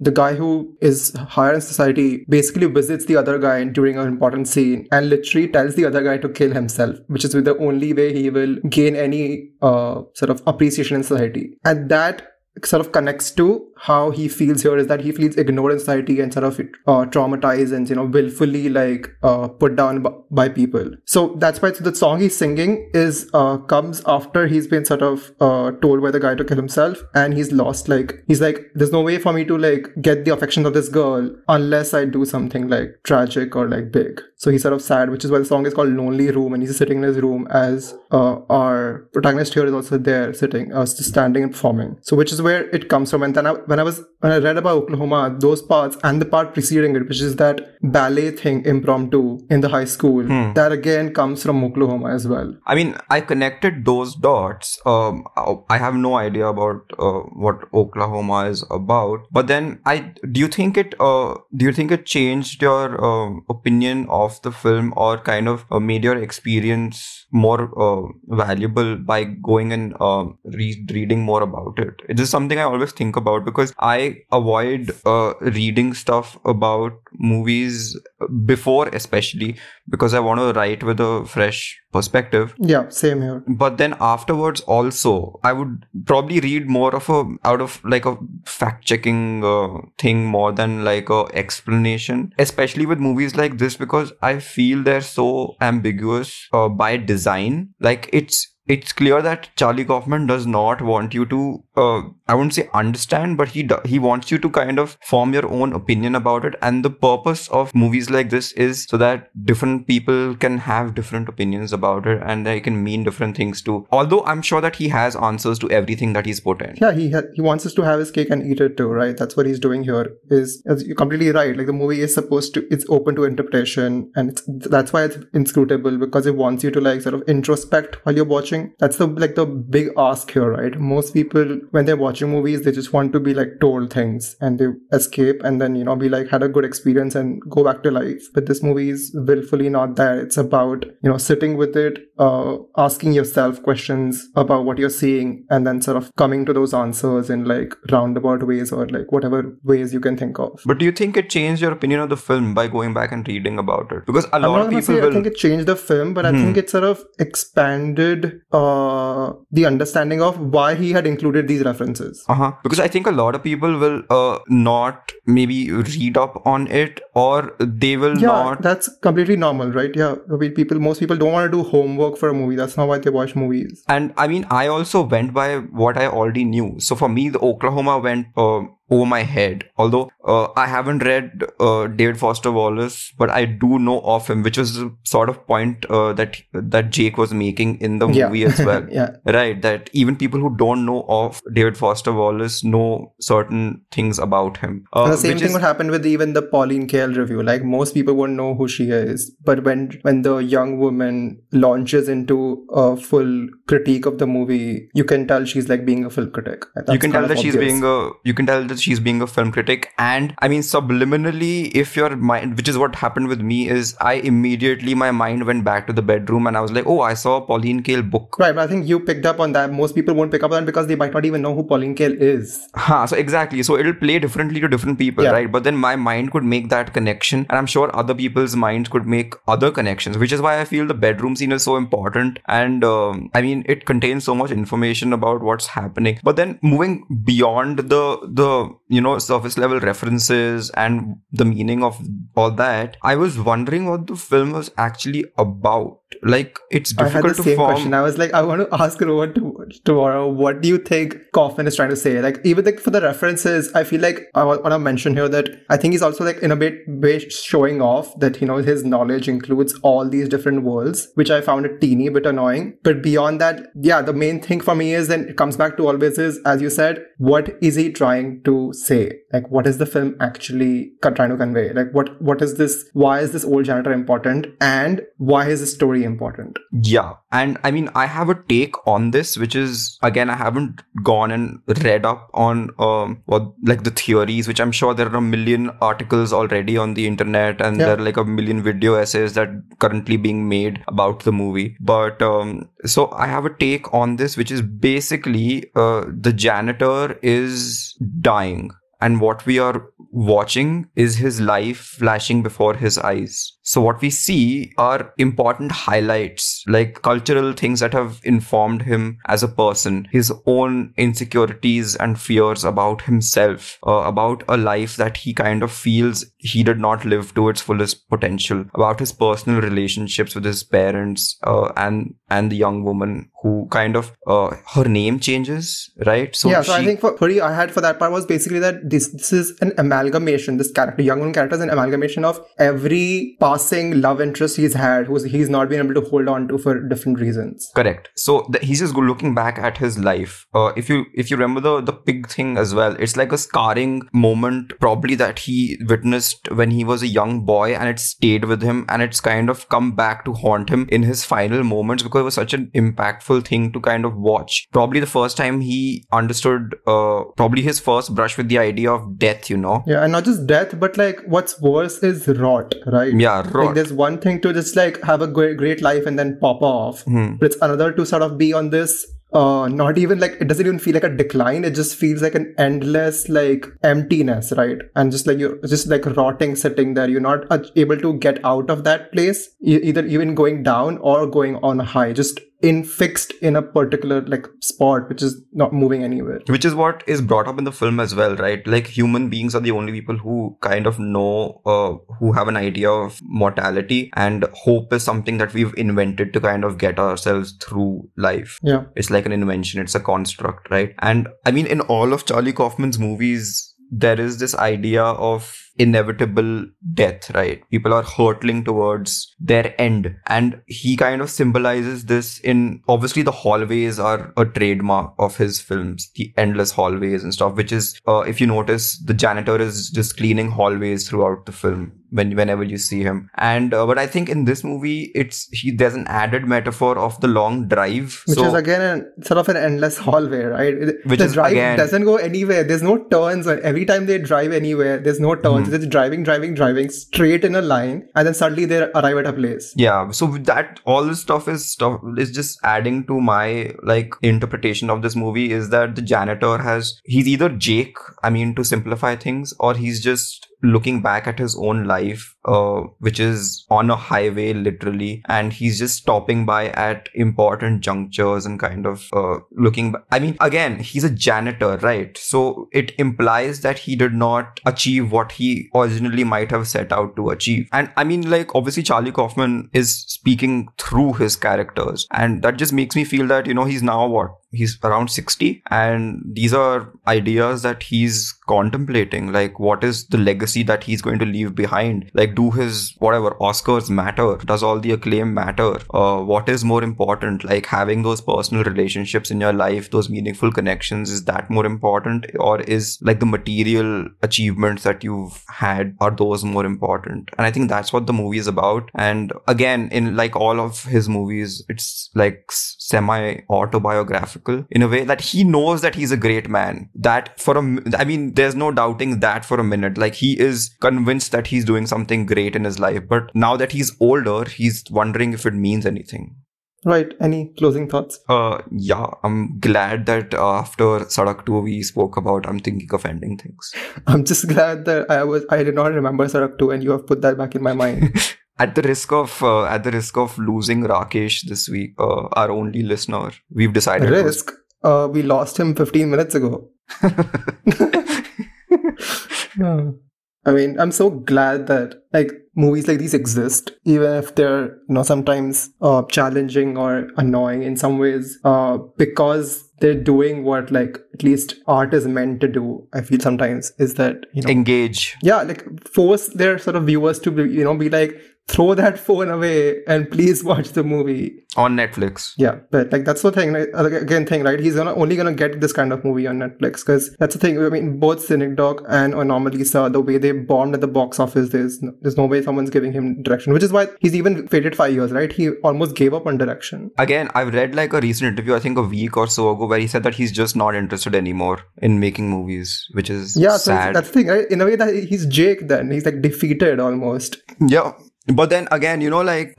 the 0.00 0.10
guy 0.10 0.34
who 0.34 0.76
is 0.80 1.14
higher 1.36 1.54
in 1.54 1.60
society 1.60 2.24
basically 2.28 2.66
visits 2.66 3.06
the 3.06 3.16
other 3.16 3.38
guy 3.38 3.64
during 3.64 3.98
an 3.98 4.06
important 4.06 4.48
scene 4.48 4.86
and 4.92 5.08
literally 5.08 5.48
tells 5.48 5.74
the 5.74 5.84
other 5.84 6.02
guy 6.02 6.16
to 6.18 6.28
kill 6.28 6.52
himself 6.52 6.96
which 7.08 7.24
is 7.24 7.32
the 7.32 7.56
only 7.58 7.92
way 7.92 8.12
he 8.12 8.30
will 8.30 8.56
gain 8.78 8.96
any 8.96 9.37
Uh, 9.62 10.02
sort 10.14 10.30
of 10.30 10.42
appreciation 10.46 10.96
in 10.96 11.02
society. 11.02 11.44
And 11.64 11.88
that 11.90 12.16
sort 12.64 12.80
of 12.84 12.92
connects 12.92 13.30
to 13.32 13.46
how 13.80 14.10
he 14.10 14.28
feels 14.28 14.62
here 14.62 14.76
is 14.76 14.86
that 14.88 15.00
he 15.00 15.12
feels 15.12 15.36
ignored 15.36 15.72
in 15.72 15.78
society 15.78 16.20
and 16.20 16.32
sort 16.32 16.44
of 16.44 16.60
uh, 16.60 17.04
traumatized 17.06 17.72
and 17.72 17.88
you 17.88 17.96
know 17.96 18.04
willfully 18.04 18.68
like 18.68 19.10
uh, 19.22 19.48
put 19.48 19.76
down 19.76 20.02
b- 20.02 20.10
by 20.30 20.48
people. 20.48 20.90
So 21.04 21.34
that's 21.38 21.62
why 21.62 21.70
the 21.70 21.94
song 21.94 22.20
he's 22.20 22.36
singing 22.36 22.90
is 22.94 23.30
uh, 23.34 23.58
comes 23.58 24.02
after 24.06 24.46
he's 24.46 24.66
been 24.66 24.84
sort 24.84 25.02
of 25.02 25.32
uh, 25.40 25.72
told 25.82 26.02
by 26.02 26.10
the 26.10 26.20
guy 26.20 26.34
to 26.34 26.44
kill 26.44 26.56
himself 26.56 27.02
and 27.14 27.34
he's 27.34 27.52
lost 27.52 27.88
like 27.88 28.24
he's 28.26 28.40
like 28.40 28.70
there's 28.74 28.92
no 28.92 29.02
way 29.02 29.18
for 29.18 29.32
me 29.32 29.44
to 29.44 29.56
like 29.56 29.88
get 30.00 30.24
the 30.24 30.32
affections 30.32 30.66
of 30.66 30.74
this 30.74 30.88
girl 30.88 31.30
unless 31.48 31.94
i 31.94 32.04
do 32.04 32.24
something 32.24 32.68
like 32.68 33.00
tragic 33.04 33.54
or 33.56 33.68
like 33.68 33.92
big. 33.92 34.20
So 34.36 34.50
he's 34.50 34.62
sort 34.62 34.74
of 34.74 34.82
sad 34.82 35.10
which 35.10 35.24
is 35.24 35.30
why 35.30 35.38
the 35.38 35.44
song 35.44 35.66
is 35.66 35.74
called 35.74 35.90
lonely 35.90 36.30
room 36.30 36.54
and 36.54 36.62
he's 36.62 36.76
sitting 36.76 36.98
in 36.98 37.02
his 37.02 37.18
room 37.18 37.46
as 37.50 37.94
uh, 38.10 38.40
our 38.48 39.08
protagonist 39.12 39.54
here 39.54 39.66
is 39.66 39.72
also 39.72 39.98
there 39.98 40.32
sitting 40.32 40.72
uh, 40.72 40.86
standing 40.86 41.42
and 41.42 41.52
performing. 41.52 41.98
So 42.02 42.16
which 42.16 42.32
is 42.32 42.40
where 42.40 42.68
it 42.70 42.88
comes 42.88 43.10
from. 43.10 43.22
And 43.22 43.34
then 43.34 43.46
I, 43.46 43.54
when 43.68 43.78
I 43.78 43.82
was 43.82 44.02
when 44.20 44.32
I 44.32 44.38
read 44.38 44.56
about 44.56 44.76
Oklahoma, 44.82 45.36
those 45.38 45.62
parts 45.62 45.96
and 46.02 46.20
the 46.20 46.24
part 46.24 46.52
preceding 46.52 46.96
it, 46.96 47.08
which 47.08 47.20
is 47.20 47.36
that 47.36 47.60
ballet 47.82 48.30
thing 48.30 48.64
impromptu 48.64 49.38
in 49.48 49.60
the 49.60 49.68
high 49.68 49.84
school, 49.84 50.24
hmm. 50.24 50.52
that 50.54 50.72
again 50.72 51.12
comes 51.14 51.42
from 51.42 51.62
Oklahoma 51.62 52.10
as 52.14 52.26
well. 52.26 52.54
I 52.66 52.74
mean, 52.74 52.96
I 53.10 53.20
connected 53.20 53.84
those 53.84 54.14
dots. 54.14 54.80
Um, 54.84 55.24
I 55.68 55.78
have 55.78 55.94
no 55.94 56.16
idea 56.16 56.46
about 56.46 56.92
uh, 56.98 57.20
what 57.44 57.68
Oklahoma 57.72 58.46
is 58.46 58.64
about, 58.70 59.26
but 59.30 59.46
then 59.46 59.80
I 59.84 59.98
do 60.32 60.40
you 60.40 60.48
think 60.48 60.76
it 60.76 60.94
uh, 61.00 61.34
do 61.54 61.64
you 61.66 61.72
think 61.72 61.92
it 61.92 62.06
changed 62.06 62.62
your 62.62 63.04
uh, 63.04 63.30
opinion 63.48 64.06
of 64.08 64.40
the 64.42 64.52
film 64.52 64.92
or 64.96 65.18
kind 65.18 65.48
of 65.48 65.64
uh, 65.70 65.78
made 65.78 66.02
your 66.02 66.16
experience 66.16 67.26
more 67.30 67.70
uh, 67.78 68.08
valuable 68.34 68.96
by 68.96 69.24
going 69.24 69.72
and 69.72 69.94
uh, 70.00 70.24
re- 70.44 70.86
reading 70.90 71.22
more 71.22 71.42
about 71.42 71.78
it? 71.78 71.94
It 72.08 72.18
is 72.18 72.30
something 72.30 72.58
I 72.58 72.62
always 72.62 72.92
think 72.92 73.16
about 73.16 73.44
because 73.44 73.57
I 73.78 74.22
avoid 74.32 74.94
uh, 75.04 75.34
reading 75.40 75.94
stuff 75.94 76.38
about 76.44 76.92
movies 77.12 77.98
before, 78.44 78.88
especially 78.88 79.56
because 79.88 80.14
I 80.14 80.20
want 80.20 80.40
to 80.40 80.52
write 80.58 80.82
with 80.82 81.00
a 81.00 81.24
fresh 81.26 81.80
perspective. 81.92 82.54
Yeah, 82.58 82.88
same 82.88 83.22
here. 83.22 83.42
But 83.46 83.78
then 83.78 83.94
afterwards, 84.00 84.60
also, 84.62 85.40
I 85.42 85.52
would 85.52 85.86
probably 86.04 86.40
read 86.40 86.68
more 86.68 86.94
of 86.94 87.08
a 87.08 87.24
out 87.44 87.60
of 87.60 87.80
like 87.84 88.04
a 88.06 88.16
fact 88.44 88.84
checking 88.84 89.44
uh, 89.44 89.68
thing 89.98 90.24
more 90.24 90.52
than 90.52 90.84
like 90.84 91.08
a 91.10 91.24
explanation, 91.32 92.32
especially 92.38 92.86
with 92.86 92.98
movies 92.98 93.36
like 93.36 93.58
this 93.58 93.76
because 93.76 94.12
I 94.22 94.38
feel 94.38 94.82
they're 94.82 95.00
so 95.00 95.56
ambiguous 95.60 96.48
uh, 96.52 96.68
by 96.68 96.96
design. 96.96 97.74
Like 97.80 98.10
it's 98.12 98.54
it's 98.68 98.92
clear 98.92 99.22
that 99.22 99.48
Charlie 99.56 99.84
Kaufman 99.84 100.26
does 100.26 100.46
not 100.46 100.82
want 100.82 101.14
you 101.14 101.24
to, 101.26 101.62
uh, 101.76 102.02
I 102.28 102.34
wouldn't 102.34 102.54
say 102.54 102.68
understand, 102.74 103.36
but 103.36 103.48
he 103.48 103.62
do- 103.62 103.80
he 103.84 103.98
wants 103.98 104.30
you 104.30 104.38
to 104.38 104.50
kind 104.50 104.78
of 104.78 104.96
form 105.02 105.32
your 105.32 105.46
own 105.50 105.72
opinion 105.72 106.14
about 106.14 106.44
it. 106.44 106.54
And 106.60 106.84
the 106.84 106.90
purpose 106.90 107.48
of 107.48 107.74
movies 107.74 108.10
like 108.10 108.30
this 108.30 108.52
is 108.52 108.84
so 108.88 108.98
that 108.98 109.30
different 109.52 109.86
people 109.86 110.34
can 110.36 110.58
have 110.58 110.94
different 110.94 111.28
opinions 111.28 111.72
about 111.72 112.06
it, 112.06 112.22
and 112.24 112.46
they 112.46 112.60
can 112.60 112.82
mean 112.82 113.04
different 113.04 113.36
things 113.36 113.62
too. 113.62 113.86
Although 113.90 114.22
I'm 114.24 114.42
sure 114.42 114.60
that 114.60 114.76
he 114.76 114.88
has 114.88 115.16
answers 115.16 115.58
to 115.60 115.70
everything 115.70 116.12
that 116.18 116.26
he's 116.26 116.40
put 116.40 116.60
in. 116.68 116.76
Yeah, 116.80 116.92
he 116.92 117.10
ha- 117.10 117.30
he 117.34 117.40
wants 117.40 117.64
us 117.70 117.74
to 117.74 117.82
have 117.82 117.98
his 117.98 118.10
cake 118.10 118.30
and 118.30 118.46
eat 118.50 118.60
it 118.60 118.76
too, 118.76 118.88
right? 118.88 119.16
That's 119.16 119.36
what 119.36 119.46
he's 119.46 119.58
doing 119.68 119.84
here. 119.84 120.04
Is 120.30 120.62
you're 120.86 121.00
completely 121.02 121.30
right. 121.30 121.56
Like 121.56 121.66
the 121.66 121.72
movie 121.72 122.00
is 122.02 122.12
supposed 122.12 122.52
to, 122.54 122.66
it's 122.70 122.84
open 122.88 123.16
to 123.16 123.24
interpretation, 123.24 124.10
and 124.14 124.42
that's 124.76 124.92
why 124.92 125.04
it's 125.04 125.18
inscrutable 125.32 125.98
because 126.06 126.26
it 126.26 126.36
wants 126.36 126.64
you 126.64 126.70
to 126.72 126.80
like 126.80 127.00
sort 127.00 127.14
of 127.14 127.22
introspect 127.36 127.96
while 128.04 128.14
you're 128.14 128.32
watching 128.36 128.57
watching 128.58 128.74
that's 128.78 128.96
the 128.96 129.06
like 129.06 129.34
the 129.34 129.46
big 129.46 129.90
ask 129.96 130.30
here 130.30 130.50
right? 130.50 130.78
Most 130.78 131.14
people 131.14 131.60
when 131.70 131.84
they're 131.84 131.96
watching 131.96 132.30
movies 132.30 132.62
they 132.62 132.72
just 132.72 132.92
want 132.92 133.12
to 133.12 133.20
be 133.20 133.34
like 133.34 133.60
told 133.60 133.92
things 133.92 134.36
and 134.40 134.58
they 134.58 134.66
escape 134.92 135.42
and 135.42 135.60
then 135.60 135.74
you 135.74 135.84
know 135.84 135.96
be 135.96 136.08
like 136.08 136.28
had 136.28 136.42
a 136.42 136.48
good 136.48 136.64
experience 136.64 137.14
and 137.14 137.40
go 137.48 137.64
back 137.64 137.82
to 137.82 137.90
life. 137.90 138.22
But 138.34 138.46
this 138.46 138.62
movie 138.62 138.90
is 138.90 139.10
willfully 139.14 139.68
not 139.68 139.96
that. 139.96 140.18
It's 140.18 140.36
about 140.36 140.84
you 140.84 141.10
know 141.10 141.18
sitting 141.18 141.56
with 141.56 141.76
it 141.76 141.98
uh, 142.18 142.56
asking 142.76 143.12
yourself 143.12 143.62
questions 143.62 144.28
about 144.36 144.64
what 144.64 144.78
you're 144.78 144.90
seeing 144.90 145.44
and 145.50 145.66
then 145.66 145.80
sort 145.82 145.96
of 145.96 146.14
coming 146.16 146.44
to 146.46 146.52
those 146.52 146.74
answers 146.74 147.30
in 147.30 147.44
like 147.44 147.74
roundabout 147.90 148.46
ways 148.46 148.72
or 148.72 148.86
like 148.88 149.12
whatever 149.12 149.56
ways 149.64 149.92
you 149.92 150.00
can 150.00 150.16
think 150.16 150.38
of. 150.38 150.60
But 150.64 150.78
do 150.78 150.84
you 150.84 150.92
think 150.92 151.16
it 151.16 151.30
changed 151.30 151.62
your 151.62 151.72
opinion 151.72 152.00
of 152.00 152.08
the 152.08 152.16
film 152.16 152.54
by 152.54 152.68
going 152.68 152.94
back 152.94 153.12
and 153.12 153.26
reading 153.26 153.58
about 153.58 153.92
it? 153.92 154.06
Because 154.06 154.26
a 154.32 154.38
lot 154.38 154.62
of 154.62 154.70
people 154.70 154.94
will... 154.94 155.08
i 155.08 155.12
think 155.12 155.26
it 155.26 155.36
changed 155.36 155.66
the 155.66 155.76
film 155.76 156.14
but 156.14 156.24
hmm. 156.24 156.34
i 156.34 156.38
think 156.38 156.56
it 156.56 156.70
sort 156.70 156.84
of 156.84 157.04
expanded 157.18 158.40
uh, 158.52 159.32
the 159.50 159.66
understanding 159.66 160.22
of 160.22 160.38
why 160.38 160.74
he 160.74 160.92
had 160.92 161.06
included 161.06 161.48
these 161.48 161.62
references. 161.64 162.24
Uh-huh. 162.28 162.52
Because 162.62 162.80
I 162.80 162.88
think 162.88 163.06
a 163.06 163.10
lot 163.10 163.34
of 163.34 163.42
people 163.42 163.78
will 163.78 164.02
uh, 164.08 164.38
not 164.48 165.12
maybe 165.26 165.70
read 165.70 166.16
up 166.16 166.46
on 166.46 166.66
it 166.68 167.00
or 167.14 167.54
they 167.60 167.96
will 167.96 168.18
Yeah, 168.18 168.28
not 168.28 168.62
that's 168.62 168.88
completely 169.02 169.36
normal, 169.36 169.70
right? 169.70 169.94
Yeah, 169.94 170.16
I 170.32 170.36
mean, 170.36 170.54
people, 170.54 170.80
most 170.80 170.98
people 171.00 171.16
don't 171.16 171.32
want 171.32 171.50
to 171.50 171.56
do 171.58 171.62
homework 171.62 172.16
for 172.16 172.30
a 172.30 172.34
movie. 172.34 172.56
That's 172.56 172.76
not 172.76 172.88
why 172.88 172.98
they 172.98 173.10
watch 173.10 173.36
movies. 173.36 173.84
And 173.88 174.14
I 174.16 174.28
mean, 174.28 174.46
I 174.50 174.66
also 174.68 175.02
went 175.02 175.34
by 175.34 175.56
what 175.58 175.98
I 175.98 176.06
already 176.06 176.44
knew. 176.44 176.80
So 176.80 176.96
for 176.96 177.08
me, 177.08 177.28
the 177.28 177.40
Oklahoma 177.40 177.98
went 177.98 178.28
uh, 178.36 178.62
over 178.90 179.04
my 179.06 179.22
head. 179.22 179.64
Although 179.76 180.10
uh, 180.24 180.48
I 180.56 180.66
haven't 180.66 181.00
read 181.04 181.42
uh, 181.60 181.86
David 181.88 182.18
Foster 182.18 182.50
Wallace, 182.52 183.12
but 183.18 183.30
I 183.30 183.44
do 183.44 183.78
know 183.78 184.00
of 184.00 184.26
him, 184.28 184.42
which 184.42 184.58
was 184.58 184.74
the 184.76 184.94
sort 185.04 185.28
of 185.28 185.46
point 185.46 185.84
uh, 185.90 186.12
that 186.14 186.38
that 186.52 186.90
Jake 186.90 187.16
was 187.18 187.32
making 187.34 187.80
in 187.80 187.98
the 187.98 188.08
Yeah. 188.08 188.28
movie 188.28 188.44
as 188.44 188.58
well. 188.60 188.86
yeah. 188.98 189.10
Right, 189.24 189.60
that 189.62 189.90
even 189.92 190.16
people 190.16 190.40
who 190.40 190.54
don't 190.56 190.84
know 190.86 191.04
of 191.08 191.40
David 191.52 191.76
Foster 191.76 192.12
Wallace 192.12 192.64
know 192.64 193.12
certain 193.20 193.82
things 193.92 194.18
about 194.18 194.56
him. 194.58 194.84
Uh, 194.92 195.10
the 195.10 195.16
same 195.16 195.36
thing 195.38 195.48
is- 195.48 195.52
would 195.52 195.62
happen 195.62 195.90
with 195.90 196.06
even 196.06 196.32
the 196.32 196.42
Pauline 196.42 196.86
Kael 196.88 197.16
review. 197.16 197.42
Like 197.42 197.64
most 197.64 197.94
people 197.94 198.14
won't 198.14 198.32
know 198.32 198.54
who 198.54 198.68
she 198.68 198.90
is, 198.90 199.30
but 199.44 199.64
when 199.64 199.98
when 200.02 200.22
the 200.22 200.36
young 200.38 200.78
woman 200.78 201.40
launches 201.52 202.08
into 202.08 202.64
a 202.72 202.96
full 202.96 203.48
critique 203.66 204.06
of 204.06 204.18
the 204.18 204.26
movie, 204.26 204.88
you 204.94 205.04
can 205.04 205.26
tell 205.26 205.44
she's 205.44 205.68
like 205.68 205.84
being 205.84 206.04
a 206.04 206.10
film 206.10 206.30
critic. 206.30 206.64
That's 206.74 206.92
you 206.92 206.98
can 206.98 207.12
tell 207.12 207.26
that 207.26 207.38
she's 207.38 207.56
being 207.56 207.82
a 207.84 208.10
you 208.24 208.34
can 208.34 208.46
tell 208.46 208.64
that 208.64 208.77
she's 208.80 209.00
being 209.00 209.20
a 209.22 209.26
film 209.26 209.50
critic 209.52 209.92
and 209.98 210.34
i 210.38 210.48
mean 210.48 210.62
subliminally 210.62 211.70
if 211.74 211.96
your 211.96 212.10
mind 212.16 212.56
which 212.56 212.68
is 212.68 212.78
what 212.78 212.94
happened 212.94 213.28
with 213.28 213.40
me 213.40 213.68
is 213.68 213.96
i 214.00 214.14
immediately 214.32 214.94
my 214.94 215.10
mind 215.10 215.44
went 215.46 215.64
back 215.64 215.86
to 215.86 215.92
the 215.92 216.02
bedroom 216.02 216.46
and 216.46 216.56
i 216.56 216.60
was 216.60 216.72
like 216.72 216.86
oh 216.86 217.00
i 217.00 217.14
saw 217.14 217.36
a 217.36 217.40
pauline 217.40 217.82
kael 217.82 218.02
book 218.10 218.36
Right, 218.38 218.54
but 218.54 218.62
I 218.62 218.66
think 218.68 218.86
you 218.88 219.00
picked 219.00 219.26
up 219.26 219.40
on 219.40 219.52
that. 219.52 219.72
Most 219.72 219.94
people 219.94 220.14
won't 220.14 220.30
pick 220.30 220.42
up 220.44 220.52
on 220.52 220.60
that 220.60 220.66
because 220.66 220.86
they 220.86 220.94
might 220.94 221.12
not 221.12 221.24
even 221.24 221.42
know 221.42 221.54
who 221.54 221.62
Pauline 221.64 221.94
Kael 221.96 222.14
is. 222.20 222.68
Huh, 222.74 223.06
so 223.06 223.16
exactly 223.16 223.62
so 223.62 223.76
it'll 223.76 223.94
play 223.94 224.18
differently 224.18 224.60
to 224.60 224.68
different 224.68 224.98
people 224.98 225.24
Yeah. 225.24 225.30
right 225.32 225.50
but 225.50 225.64
then 225.64 225.76
my 225.76 225.96
mind 225.96 226.30
could 226.32 226.44
make 226.44 226.68
that 226.68 226.92
connection 226.94 227.40
and 227.48 227.58
i'm 227.58 227.66
sure 227.66 227.90
other 227.96 228.14
people's 228.14 228.54
minds 228.56 228.88
could 228.88 229.06
make 229.06 229.34
other 229.48 229.70
connections 229.70 230.18
which 230.18 230.32
is 230.32 230.40
why 230.40 230.60
i 230.60 230.64
feel 230.64 230.86
the 230.86 230.94
bedroom 230.94 231.34
scene 231.36 231.52
is 231.52 231.62
so 231.64 231.76
important 231.76 232.38
and 232.46 232.84
um, 232.84 233.30
i 233.34 233.42
mean 233.42 233.64
it 233.66 233.84
contains 233.86 234.24
so 234.24 234.34
much 234.34 234.50
information 234.50 235.12
about 235.12 235.42
what's 235.42 235.66
happening 235.66 236.18
but 236.22 236.36
then 236.36 236.58
moving 236.62 237.04
beyond 237.24 237.78
the 237.78 238.04
the 238.42 238.67
you 238.88 239.00
know 239.00 239.18
surface 239.18 239.58
level 239.58 239.80
references 239.80 240.70
and 240.70 241.16
the 241.32 241.44
meaning 241.44 241.82
of 241.82 242.00
all 242.36 242.50
that 242.50 242.96
i 243.02 243.14
was 243.14 243.38
wondering 243.38 243.86
what 243.86 244.06
the 244.06 244.16
film 244.16 244.52
was 244.52 244.70
actually 244.76 245.24
about 245.36 245.97
like 246.22 246.58
it's 246.70 246.90
difficult 246.90 247.08
I 247.08 247.12
had 247.12 247.24
the 247.24 247.34
to 247.34 247.42
same 247.42 247.56
form 247.56 247.72
question. 247.72 247.94
I 247.94 248.02
was 248.02 248.18
like, 248.18 248.32
I 248.32 248.42
want 248.42 248.68
to 248.68 248.82
ask 248.82 249.00
Rohan 249.00 249.34
to, 249.34 249.66
tomorrow, 249.84 250.28
what 250.28 250.60
do 250.60 250.68
you 250.68 250.78
think 250.78 251.16
Kaufman 251.32 251.66
is 251.66 251.76
trying 251.76 251.90
to 251.90 251.96
say? 251.96 252.20
Like, 252.20 252.40
even 252.44 252.64
like 252.64 252.80
for 252.80 252.90
the 252.90 253.00
references, 253.00 253.72
I 253.74 253.84
feel 253.84 254.00
like 254.00 254.28
I 254.34 254.44
want 254.44 254.64
to 254.64 254.78
mention 254.78 255.14
here 255.14 255.28
that 255.28 255.48
I 255.68 255.76
think 255.76 255.92
he's 255.92 256.02
also 256.02 256.24
like 256.24 256.38
in 256.38 256.50
a 256.50 256.56
bit 256.56 257.32
showing 257.32 257.80
off 257.80 258.18
that 258.20 258.40
you 258.40 258.46
know 258.46 258.58
his 258.58 258.84
knowledge 258.84 259.28
includes 259.28 259.78
all 259.82 260.08
these 260.08 260.28
different 260.28 260.62
worlds, 260.62 261.08
which 261.14 261.30
I 261.30 261.40
found 261.40 261.66
a 261.66 261.78
teeny 261.78 262.08
bit 262.08 262.26
annoying. 262.26 262.78
But 262.82 263.02
beyond 263.02 263.40
that, 263.40 263.66
yeah, 263.80 264.02
the 264.02 264.12
main 264.12 264.40
thing 264.40 264.60
for 264.60 264.74
me 264.74 264.94
is 264.94 265.08
then 265.08 265.28
it 265.28 265.36
comes 265.36 265.56
back 265.56 265.76
to 265.76 265.86
always 265.86 266.18
is 266.18 266.40
as 266.44 266.62
you 266.62 266.70
said, 266.70 267.04
what 267.18 267.56
is 267.60 267.74
he 267.74 267.92
trying 267.92 268.42
to 268.44 268.72
say? 268.72 269.18
Like, 269.32 269.48
what 269.50 269.66
is 269.66 269.78
the 269.78 269.86
film 269.86 270.16
actually 270.20 270.92
trying 271.02 271.30
to 271.30 271.36
convey? 271.36 271.72
Like, 271.72 271.92
what 271.92 272.20
what 272.22 272.42
is 272.42 272.56
this? 272.56 272.88
Why 272.92 273.20
is 273.20 273.32
this 273.32 273.44
old 273.44 273.64
janitor 273.64 273.92
important? 273.92 274.46
And 274.60 275.02
why 275.18 275.48
is 275.48 275.60
the 275.60 275.66
story 275.66 275.97
important? 276.04 276.58
Yeah. 276.72 277.14
And 277.32 277.58
I 277.64 277.70
mean, 277.70 277.88
I 277.94 278.06
have 278.06 278.28
a 278.28 278.42
take 278.48 278.74
on 278.86 279.10
this, 279.10 279.36
which 279.36 279.54
is, 279.54 279.98
again, 280.02 280.30
I 280.30 280.36
haven't 280.36 280.82
gone 281.02 281.30
and 281.30 281.60
read 281.84 282.06
up 282.06 282.30
on, 282.34 282.70
um, 282.78 283.22
what, 283.26 283.52
like 283.64 283.84
the 283.84 283.90
theories, 283.90 284.48
which 284.48 284.60
I'm 284.60 284.72
sure 284.72 284.94
there 284.94 285.08
are 285.08 285.16
a 285.16 285.20
million 285.20 285.70
articles 285.80 286.32
already 286.32 286.76
on 286.76 286.94
the 286.94 287.06
internet 287.06 287.60
and 287.60 287.76
Yeah. 287.76 287.86
there 287.86 287.98
are 287.98 288.02
like 288.02 288.16
a 288.16 288.24
million 288.24 288.62
video 288.62 288.94
essays 288.94 289.34
that 289.34 289.50
currently 289.78 290.16
being 290.16 290.48
made 290.48 290.82
about 290.88 291.20
the 291.24 291.32
movie. 291.32 291.76
But, 291.80 292.22
um, 292.22 292.68
so 292.84 293.10
I 293.12 293.26
have 293.26 293.44
a 293.44 293.54
take 293.54 293.92
on 293.92 294.16
this, 294.16 294.36
which 294.36 294.50
is 294.50 294.62
basically, 294.62 295.70
uh, 295.74 296.04
the 296.08 296.32
janitor 296.32 297.18
is 297.22 297.96
dying. 298.20 298.70
And 299.00 299.20
what 299.20 299.46
we 299.46 299.60
are 299.60 299.90
watching 300.10 300.88
is 300.96 301.16
his 301.16 301.40
life 301.40 301.78
flashing 301.78 302.42
before 302.42 302.74
his 302.74 302.98
eyes. 302.98 303.52
So, 303.68 303.82
what 303.82 304.00
we 304.00 304.08
see 304.08 304.72
are 304.78 305.12
important 305.18 305.72
highlights, 305.72 306.64
like 306.66 307.02
cultural 307.02 307.52
things 307.52 307.80
that 307.80 307.92
have 307.92 308.18
informed 308.24 308.80
him 308.80 309.18
as 309.26 309.42
a 309.42 309.48
person, 309.48 310.08
his 310.10 310.32
own 310.46 310.94
insecurities 310.96 311.94
and 311.94 312.18
fears 312.18 312.64
about 312.64 313.02
himself, 313.02 313.78
uh, 313.86 314.04
about 314.06 314.42
a 314.48 314.56
life 314.56 314.96
that 314.96 315.18
he 315.18 315.34
kind 315.34 315.62
of 315.62 315.70
feels 315.70 316.24
he 316.38 316.62
did 316.62 316.80
not 316.80 317.04
live 317.04 317.34
to 317.34 317.50
its 317.50 317.60
fullest 317.60 318.08
potential, 318.08 318.64
about 318.72 319.00
his 319.00 319.12
personal 319.12 319.60
relationships 319.60 320.34
with 320.34 320.46
his 320.46 320.62
parents 320.62 321.36
uh, 321.42 321.70
and 321.76 322.14
and 322.30 322.50
the 322.50 322.56
young 322.56 322.84
woman 322.84 323.30
who 323.42 323.68
kind 323.70 323.96
of 323.96 324.12
uh, 324.26 324.54
her 324.74 324.84
name 324.84 325.20
changes, 325.20 325.90
right? 326.04 326.34
So 326.34 326.50
yeah, 326.50 326.62
so 326.62 326.72
I 326.72 326.84
think 326.84 327.00
for 327.00 327.12
Puri, 327.12 327.40
I 327.40 327.54
had 327.54 327.70
for 327.70 327.80
that 327.80 327.98
part 327.98 328.12
was 328.12 328.26
basically 328.26 328.58
that 328.60 328.88
this 328.88 329.08
this 329.08 329.32
is 329.32 329.58
an 329.60 329.72
amalgamation. 329.78 330.56
This 330.56 330.72
character, 330.72 331.02
young 331.02 331.18
woman 331.18 331.34
character, 331.34 331.56
is 331.56 331.62
an 331.62 331.70
amalgamation 331.70 332.24
of 332.24 332.40
every 332.58 333.36
passing 333.58 334.00
love 334.00 334.20
interest 334.20 334.56
he's 334.56 334.74
had, 334.74 335.06
who's 335.06 335.24
he's 335.24 335.48
not 335.48 335.68
been 335.68 335.84
able 335.84 336.00
to 336.00 336.08
hold 336.08 336.28
on 336.28 336.48
to 336.48 336.58
for 336.58 336.80
different 336.88 337.20
reasons. 337.20 337.70
Correct. 337.74 338.10
So 338.16 338.50
he's 338.62 338.80
just 338.80 338.94
looking 338.94 339.34
back 339.34 339.58
at 339.58 339.78
his 339.78 339.98
life. 339.98 340.46
Uh, 340.54 340.72
if 340.76 340.88
you 340.88 341.04
if 341.14 341.30
you 341.30 341.36
remember 341.36 341.60
the 341.60 341.80
the 341.80 341.92
pig 341.92 342.28
thing 342.28 342.56
as 342.56 342.74
well, 342.74 342.96
it's 342.98 343.16
like 343.16 343.32
a 343.32 343.38
scarring 343.38 344.02
moment, 344.12 344.72
probably 344.80 345.14
that 345.16 345.40
he 345.40 345.78
witnessed 345.88 346.50
when 346.52 346.70
he 346.70 346.84
was 346.84 347.02
a 347.02 347.06
young 347.06 347.44
boy, 347.44 347.74
and 347.74 347.88
it 347.88 347.98
stayed 347.98 348.44
with 348.44 348.62
him, 348.62 348.84
and 348.88 349.02
it's 349.02 349.20
kind 349.20 349.50
of 349.50 349.68
come 349.68 349.92
back 349.94 350.24
to 350.24 350.32
haunt 350.32 350.70
him 350.70 350.86
in 350.90 351.02
his 351.02 351.24
final 351.24 351.64
moments 351.64 352.02
because 352.02 352.20
it 352.20 352.24
was 352.24 352.34
such 352.34 352.54
an 352.54 352.70
impactful 352.74 353.44
thing 353.46 353.72
to 353.72 353.80
kind 353.80 354.04
of 354.04 354.16
watch. 354.16 354.66
Probably 354.72 355.00
the 355.00 355.06
first 355.06 355.36
time 355.36 355.60
he 355.60 356.04
understood, 356.12 356.76
uh, 356.86 357.24
probably 357.36 357.62
his 357.62 357.80
first 357.80 358.14
brush 358.14 358.36
with 358.36 358.48
the 358.48 358.58
idea 358.58 358.92
of 358.92 359.18
death. 359.18 359.50
You 359.50 359.56
know. 359.56 359.82
Yeah, 359.86 360.02
and 360.02 360.12
not 360.12 360.24
just 360.24 360.46
death, 360.46 360.78
but 360.78 360.96
like 360.96 361.20
what's 361.26 361.60
worse 361.60 362.02
is 362.02 362.28
rot, 362.28 362.74
right? 362.86 363.12
Yeah, 363.12 363.47
Like 363.48 363.54
rot. 363.68 363.74
there's 363.74 363.92
one 363.92 364.18
thing 364.18 364.40
to 364.42 364.52
just 364.52 364.76
like 364.76 365.02
have 365.02 365.22
a 365.22 365.26
great, 365.26 365.56
great 365.56 365.82
life 365.82 366.06
and 366.06 366.18
then 366.18 366.38
pop 366.40 366.62
off, 366.62 367.02
Hmm. 367.02 367.34
but 367.36 367.46
it's 367.46 367.56
another 367.62 367.92
to 367.92 368.06
sort 368.06 368.22
of 368.22 368.38
be 368.38 368.52
on 368.52 368.70
this. 368.70 369.06
Uh, 369.30 369.68
not 369.68 369.98
even 369.98 370.18
like 370.18 370.38
it 370.40 370.48
doesn't 370.48 370.64
even 370.66 370.78
feel 370.78 370.94
like 370.94 371.04
a 371.04 371.14
decline. 371.14 371.62
It 371.62 371.74
just 371.74 371.96
feels 371.96 372.22
like 372.22 372.34
an 372.34 372.54
endless 372.56 373.28
like 373.28 373.66
emptiness, 373.84 374.52
right? 374.56 374.78
And 374.96 375.12
just 375.12 375.26
like 375.26 375.38
you're 375.38 375.58
just 375.66 375.86
like 375.88 376.06
rotting, 376.16 376.56
sitting 376.56 376.94
there. 376.94 377.10
You're 377.10 377.20
not 377.20 377.44
uh, 377.50 377.58
able 377.76 377.98
to 377.98 378.14
get 378.14 378.42
out 378.42 378.70
of 378.70 378.84
that 378.84 379.12
place, 379.12 379.50
either 379.60 380.06
even 380.06 380.34
going 380.34 380.62
down 380.62 380.96
or 380.98 381.26
going 381.26 381.56
on 381.56 381.78
a 381.78 381.84
high. 381.84 382.14
Just 382.14 382.40
in 382.60 382.82
fixed 382.82 383.32
in 383.40 383.54
a 383.54 383.62
particular 383.62 384.20
like 384.22 384.46
spot, 384.60 385.08
which 385.08 385.22
is 385.22 385.40
not 385.52 385.72
moving 385.72 386.02
anywhere. 386.02 386.40
which 386.48 386.64
is 386.64 386.74
what 386.74 387.04
is 387.06 387.20
brought 387.22 387.46
up 387.46 387.56
in 387.58 387.64
the 387.64 387.70
film 387.72 388.00
as 388.00 388.14
well 388.14 388.34
right 388.36 388.66
like 388.66 388.86
human 388.88 389.28
beings 389.28 389.54
are 389.54 389.60
the 389.60 389.70
only 389.70 389.92
people 389.92 390.16
who 390.16 390.56
kind 390.60 390.86
of 390.86 390.98
know 390.98 391.60
uh, 391.66 391.94
who 392.18 392.32
have 392.32 392.48
an 392.48 392.56
idea 392.56 392.90
of 392.90 393.20
mortality 393.22 394.10
and 394.14 394.44
hope 394.54 394.92
is 394.92 395.02
something 395.04 395.38
that 395.38 395.54
we've 395.54 395.72
invented 395.76 396.32
to 396.32 396.40
kind 396.40 396.64
of 396.64 396.78
get 396.78 396.98
ourselves 396.98 397.52
through 397.62 398.08
life 398.16 398.58
Yeah. 398.62 398.84
it's 398.96 399.10
like 399.10 399.26
an 399.26 399.32
invention 399.32 399.80
it's 399.80 399.94
a 399.94 400.00
construct 400.00 400.68
right 400.70 400.94
and 400.98 401.28
i 401.46 401.50
mean 401.52 401.66
in 401.66 401.80
all 401.82 402.12
of 402.12 402.26
charlie 402.26 402.52
kaufman's 402.52 402.98
movies 402.98 403.74
there 403.90 404.20
is 404.20 404.38
this 404.38 404.54
idea 404.56 405.02
of 405.02 405.56
inevitable 405.78 406.66
death 406.94 407.30
right 407.30 407.62
people 407.70 407.92
are 407.94 408.02
hurtling 408.02 408.64
towards 408.64 409.34
their 409.38 409.74
end 409.80 410.14
and 410.26 410.60
he 410.66 410.96
kind 410.96 411.20
of 411.20 411.30
symbolizes 411.30 412.04
this 412.06 412.38
in 412.40 412.82
obviously 412.88 413.22
the 413.22 413.30
hallways 413.30 413.98
are 413.98 414.32
a 414.36 414.44
trademark 414.44 415.12
of 415.18 415.36
his 415.36 415.60
films 415.60 416.10
the 416.16 416.32
endless 416.36 416.70
hallways 416.72 417.22
and 417.22 417.32
stuff 417.34 417.54
which 417.54 417.72
is 417.72 418.00
uh, 418.08 418.20
if 418.20 418.40
you 418.40 418.46
notice 418.46 418.98
the 419.04 419.14
janitor 419.14 419.60
is 419.60 419.90
just 419.90 420.16
cleaning 420.16 420.50
hallways 420.50 421.08
throughout 421.08 421.46
the 421.46 421.52
film 421.52 421.92
when 422.10 422.34
whenever 422.36 422.64
you 422.64 422.78
see 422.78 423.02
him 423.02 423.28
and 423.36 423.74
uh, 423.74 423.84
but 423.84 423.98
i 423.98 424.06
think 424.06 424.28
in 424.30 424.44
this 424.46 424.64
movie 424.64 425.10
it's 425.14 425.46
he 425.52 425.70
there's 425.70 425.94
an 425.94 426.06
added 426.08 426.46
metaphor 426.46 426.96
of 426.98 427.20
the 427.20 427.28
long 427.28 427.68
drive 427.68 428.22
which 428.26 428.38
so 428.38 428.46
is 428.46 428.54
again 428.54 428.80
a, 428.80 429.24
sort 429.24 429.38
of 429.38 429.48
an 429.48 429.56
endless 429.56 429.98
hallway, 429.98 430.42
right? 430.44 430.74
Which 431.04 431.18
the 431.18 431.24
is 431.26 431.34
drive 431.34 431.52
again- 431.52 431.76
doesn't 431.76 432.04
go 432.04 432.16
anywhere. 432.16 432.64
There's 432.64 432.82
no 432.82 433.04
turns. 433.08 433.46
Every 433.46 433.84
time 433.84 434.06
they 434.06 434.18
drive 434.18 434.52
anywhere, 434.52 434.98
there's 434.98 435.20
no 435.20 435.34
turns. 435.34 435.67
Hmm. 435.68 435.74
It's 435.74 435.86
driving, 435.86 436.22
driving, 436.22 436.54
driving 436.54 436.90
straight 436.90 437.44
in 437.44 437.54
a 437.54 437.60
line, 437.62 438.08
and 438.14 438.26
then 438.26 438.34
suddenly 438.34 438.64
they 438.64 438.82
arrive 438.82 439.18
at 439.18 439.26
a 439.26 439.32
place. 439.32 439.72
yeah 439.76 440.10
so 440.10 440.26
that 440.48 440.80
all 440.84 441.04
this 441.04 441.20
stuff 441.20 441.46
is 441.48 441.64
stuff 441.70 442.00
is 442.24 442.30
just 442.32 442.58
adding 442.64 443.04
to 443.06 443.20
my 443.20 443.72
like 443.82 444.14
interpretation 444.22 444.90
of 444.90 445.02
this 445.02 445.16
movie 445.22 445.52
is 445.52 445.70
that 445.70 445.94
the 445.96 446.02
janitor 446.02 446.52
has 446.58 447.00
he's 447.04 447.28
either 447.28 447.48
jake 447.66 447.96
i 448.22 448.30
mean 448.30 448.54
to 448.54 448.64
simplify 448.64 449.14
things 449.24 449.54
or 449.60 449.74
he's 449.74 450.02
just 450.02 450.48
looking 450.62 451.02
back 451.02 451.26
at 451.26 451.38
his 451.38 451.56
own 451.56 451.84
life, 451.84 452.34
uh, 452.44 452.80
which 452.98 453.20
is 453.20 453.64
on 453.70 453.90
a 453.90 453.96
highway 453.96 454.52
literally, 454.52 455.22
and 455.26 455.52
he's 455.52 455.78
just 455.78 455.96
stopping 455.96 456.44
by 456.46 456.68
at 456.70 457.08
important 457.14 457.80
junctures 457.80 458.46
and 458.46 458.58
kind 458.58 458.86
of 458.86 459.08
uh, 459.12 459.38
looking. 459.52 459.94
I 460.10 460.18
mean, 460.18 460.36
again, 460.40 460.78
he's 460.78 461.04
a 461.04 461.10
janitor, 461.10 461.76
right? 461.78 462.16
So 462.16 462.68
it 462.72 462.92
implies 462.98 463.60
that 463.60 463.78
he 463.78 463.96
did 463.96 464.14
not 464.14 464.60
achieve 464.66 465.12
what 465.12 465.32
he 465.32 465.68
originally 465.74 466.24
might 466.24 466.50
have 466.50 466.68
set 466.68 466.92
out 466.92 467.16
to 467.16 467.30
achieve. 467.30 467.68
And 467.72 467.92
I 467.96 468.04
mean, 468.04 468.28
like, 468.30 468.54
obviously, 468.54 468.82
Charlie 468.82 469.12
Kaufman 469.12 469.70
is 469.72 470.04
speaking 470.08 470.68
through 470.78 471.14
his 471.14 471.36
characters, 471.36 472.06
and 472.12 472.42
that 472.42 472.56
just 472.56 472.72
makes 472.72 472.96
me 472.96 473.04
feel 473.04 473.26
that 473.28 473.46
you 473.46 473.54
know 473.54 473.64
he's 473.64 473.82
now 473.82 474.06
what 474.06 474.30
he's 474.50 474.78
around 474.82 475.10
60 475.10 475.62
and 475.70 476.22
these 476.24 476.54
are 476.54 476.92
ideas 477.06 477.62
that 477.62 477.82
he's 477.82 478.32
contemplating 478.48 479.30
like 479.32 479.60
what 479.60 479.84
is 479.84 480.06
the 480.06 480.18
legacy 480.18 480.62
that 480.62 480.84
he's 480.84 481.02
going 481.02 481.18
to 481.18 481.26
leave 481.26 481.54
behind? 481.54 482.10
Like 482.14 482.34
do 482.34 482.50
his 482.50 482.94
whatever 482.98 483.32
oscars 483.40 483.90
matter? 483.90 484.36
Does 484.38 484.62
all 484.62 484.80
the 484.80 484.92
acclaim 484.92 485.34
matter? 485.34 485.78
Uh, 485.92 486.22
what 486.22 486.48
is 486.48 486.64
more 486.64 486.82
important? 486.82 487.44
Like 487.44 487.66
having 487.66 488.02
those 488.02 488.20
personal 488.20 488.64
relationships 488.64 489.30
in 489.30 489.40
your 489.40 489.52
life 489.52 489.90
those 489.90 490.08
meaningful 490.08 490.52
connections 490.52 491.10
is 491.10 491.24
that 491.26 491.50
more 491.50 491.66
important? 491.66 492.26
Or 492.38 492.60
is 492.62 492.98
like 493.02 493.20
the 493.20 493.26
material 493.26 494.08
achievements 494.22 494.82
that 494.84 495.04
you've 495.04 495.44
had 495.48 495.94
are 496.00 496.10
those 496.10 496.44
more 496.44 496.64
important? 496.64 497.30
And 497.36 497.46
i 497.46 497.50
think 497.50 497.68
that's 497.68 497.92
what 497.92 498.06
the 498.06 498.12
movie 498.12 498.38
is 498.38 498.46
about. 498.46 498.90
And 498.94 499.32
again 499.46 499.88
in 499.92 500.16
like 500.16 500.36
all 500.36 500.60
of 500.60 500.84
his 500.84 501.08
movies 501.08 501.62
it's 501.68 502.10
like 502.14 502.46
semi 502.50 503.40
autobiographical 503.50 504.37
in 504.70 504.82
a 504.82 504.88
way 504.88 505.04
that 505.04 505.20
he 505.20 505.44
knows 505.44 505.80
that 505.82 505.94
he's 505.94 506.12
a 506.12 506.16
great 506.16 506.48
man. 506.48 506.90
That 506.94 507.38
for 507.40 507.56
a, 507.56 507.96
I 507.96 508.04
mean, 508.04 508.34
there's 508.34 508.54
no 508.54 508.70
doubting 508.72 509.20
that 509.20 509.44
for 509.44 509.58
a 509.58 509.64
minute. 509.64 509.98
Like 509.98 510.14
he 510.14 510.38
is 510.38 510.74
convinced 510.80 511.32
that 511.32 511.48
he's 511.48 511.64
doing 511.64 511.86
something 511.86 512.26
great 512.26 512.56
in 512.56 512.64
his 512.64 512.78
life. 512.78 513.08
But 513.08 513.34
now 513.34 513.56
that 513.56 513.72
he's 513.72 513.96
older, 514.00 514.44
he's 514.44 514.84
wondering 514.90 515.32
if 515.32 515.46
it 515.46 515.54
means 515.54 515.86
anything. 515.86 516.36
Right. 516.84 517.12
Any 517.20 517.52
closing 517.58 517.88
thoughts? 517.88 518.20
Uh, 518.28 518.62
yeah, 518.70 519.06
I'm 519.24 519.58
glad 519.58 520.06
that 520.06 520.32
uh, 520.32 520.58
after 520.58 521.00
Sadak 521.00 521.44
2 521.44 521.60
we 521.60 521.82
spoke 521.82 522.16
about 522.16 522.46
I'm 522.48 522.60
thinking 522.60 522.88
of 522.92 523.04
ending 523.04 523.36
things. 523.36 523.74
I'm 524.06 524.24
just 524.24 524.46
glad 524.46 524.84
that 524.84 525.10
I 525.10 525.24
was 525.24 525.44
I 525.50 525.64
did 525.64 525.74
not 525.74 525.92
remember 525.92 526.26
Sadak 526.26 526.58
2 526.58 526.70
and 526.70 526.84
you 526.84 526.92
have 526.92 527.06
put 527.06 527.20
that 527.22 527.36
back 527.36 527.56
in 527.56 527.62
my 527.62 527.72
mind. 527.72 528.14
at 528.58 528.74
the 528.74 528.82
risk 528.82 529.12
of 529.12 529.42
uh, 529.42 529.64
at 529.64 529.84
the 529.84 529.90
risk 529.90 530.16
of 530.16 530.36
losing 530.38 530.82
Rakesh 530.82 531.48
this 531.48 531.68
week, 531.68 531.94
uh, 531.98 532.28
our 532.32 532.50
only 532.50 532.82
listener, 532.82 533.30
we've 533.50 533.72
decided. 533.72 534.10
Risk. 534.10 534.52
Uh, 534.82 535.08
we 535.10 535.22
lost 535.22 535.58
him 535.58 535.74
15 535.74 536.08
minutes 536.08 536.36
ago. 536.36 536.70
I 540.48 540.52
mean, 540.52 540.80
I'm 540.80 540.92
so 540.92 541.10
glad 541.10 541.66
that 541.66 542.04
like 542.12 542.32
movies 542.54 542.88
like 542.88 542.98
these 542.98 543.12
exist, 543.12 543.72
even 543.84 544.14
if 544.14 544.34
they're 544.34 544.76
you 544.88 544.94
know 544.94 545.02
sometimes 545.02 545.70
uh, 545.82 546.02
challenging 546.04 546.78
or 546.78 547.08
annoying 547.16 547.64
in 547.64 547.76
some 547.76 547.98
ways, 547.98 548.38
uh, 548.44 548.78
because 548.96 549.68
they're 549.80 549.94
doing 549.94 550.44
what 550.44 550.70
like 550.70 550.98
at 551.12 551.22
least 551.22 551.56
art 551.66 551.92
is 551.92 552.06
meant 552.06 552.40
to 552.40 552.48
do. 552.48 552.86
I 552.94 553.02
feel 553.02 553.20
sometimes 553.20 553.72
is 553.78 553.94
that 553.94 554.24
you 554.32 554.42
know 554.42 554.50
engage. 554.50 555.16
Yeah, 555.22 555.42
like 555.42 555.86
force 555.86 556.28
their 556.28 556.58
sort 556.58 556.76
of 556.76 556.86
viewers 556.86 557.18
to 557.20 557.30
be 557.30 557.42
you 557.42 557.64
know 557.64 557.76
be 557.76 557.90
like 557.90 558.18
throw 558.48 558.74
that 558.74 558.98
phone 559.06 559.30
away 559.30 559.84
and 559.86 560.10
please 560.10 560.42
watch 560.42 560.70
the 560.70 560.82
movie 560.82 561.44
on 561.56 561.76
Netflix. 561.76 562.34
Yeah, 562.36 562.56
but 562.70 562.92
like 562.92 563.04
that's 563.04 563.22
the 563.22 563.32
thing. 563.32 563.52
Right? 563.52 563.68
Again, 563.74 564.26
thing 564.26 564.42
right? 564.42 564.58
He's 564.58 564.74
gonna 564.74 564.94
only 564.94 565.16
gonna 565.16 565.34
get 565.34 565.60
this 565.60 565.72
kind 565.72 565.92
of 565.92 566.04
movie 566.04 566.26
on 566.26 566.38
Netflix 566.38 566.80
because 566.80 567.14
that's 567.16 567.34
the 567.34 567.40
thing. 567.40 567.62
I 567.62 567.68
mean, 567.68 567.98
both 567.98 568.24
Synecdoche 568.24 568.82
and 568.88 569.14
Anomalisa, 569.14 569.92
the 569.92 570.00
way 570.00 570.18
they 570.18 570.32
bombed 570.32 570.74
at 570.74 570.80
the 570.80 570.88
box 570.88 571.20
office, 571.20 571.50
there's 571.50 571.82
no, 571.82 571.92
there's 572.00 572.16
no 572.16 572.26
way 572.26 572.42
someone's 572.42 572.70
giving 572.70 572.92
him 572.92 573.22
direction, 573.22 573.52
which 573.52 573.62
is 573.62 573.72
why 573.72 573.88
he's 574.00 574.14
even 574.14 574.46
faded 574.48 574.76
five 574.76 574.92
years. 574.92 575.12
Right? 575.12 575.32
He 575.32 575.50
almost 575.70 575.96
gave 575.96 576.14
up 576.14 576.26
on 576.26 576.38
direction. 576.38 576.90
Again, 576.98 577.28
I've 577.34 577.52
read 577.54 577.74
like 577.74 577.92
a 577.92 578.00
recent 578.00 578.28
interview, 578.28 578.54
I 578.54 578.60
think 578.60 578.78
a 578.78 578.82
week 578.82 579.16
or 579.16 579.26
so 579.26 579.50
ago, 579.50 579.66
where 579.66 579.78
he 579.78 579.86
said 579.86 580.02
that 580.04 580.14
he's 580.14 580.32
just 580.32 580.56
not 580.56 580.74
interested 580.74 581.14
anymore 581.14 581.62
in 581.78 582.00
making 582.00 582.30
movies, 582.30 582.86
which 582.92 583.10
is 583.10 583.36
yeah. 583.36 583.56
Sad. 583.56 583.88
So 583.88 583.92
that's 583.92 584.08
the 584.08 584.12
thing. 584.12 584.28
Right? 584.28 584.50
In 584.50 584.60
a 584.60 584.64
way, 584.64 584.76
that 584.76 584.94
he's 584.94 585.26
Jake. 585.26 585.68
Then 585.68 585.90
he's 585.90 586.04
like 586.04 586.22
defeated 586.22 586.80
almost. 586.80 587.38
Yeah 587.60 587.92
but 588.28 588.50
then 588.50 588.68
again 588.70 589.00
you 589.00 589.10
know 589.10 589.22
like 589.22 589.54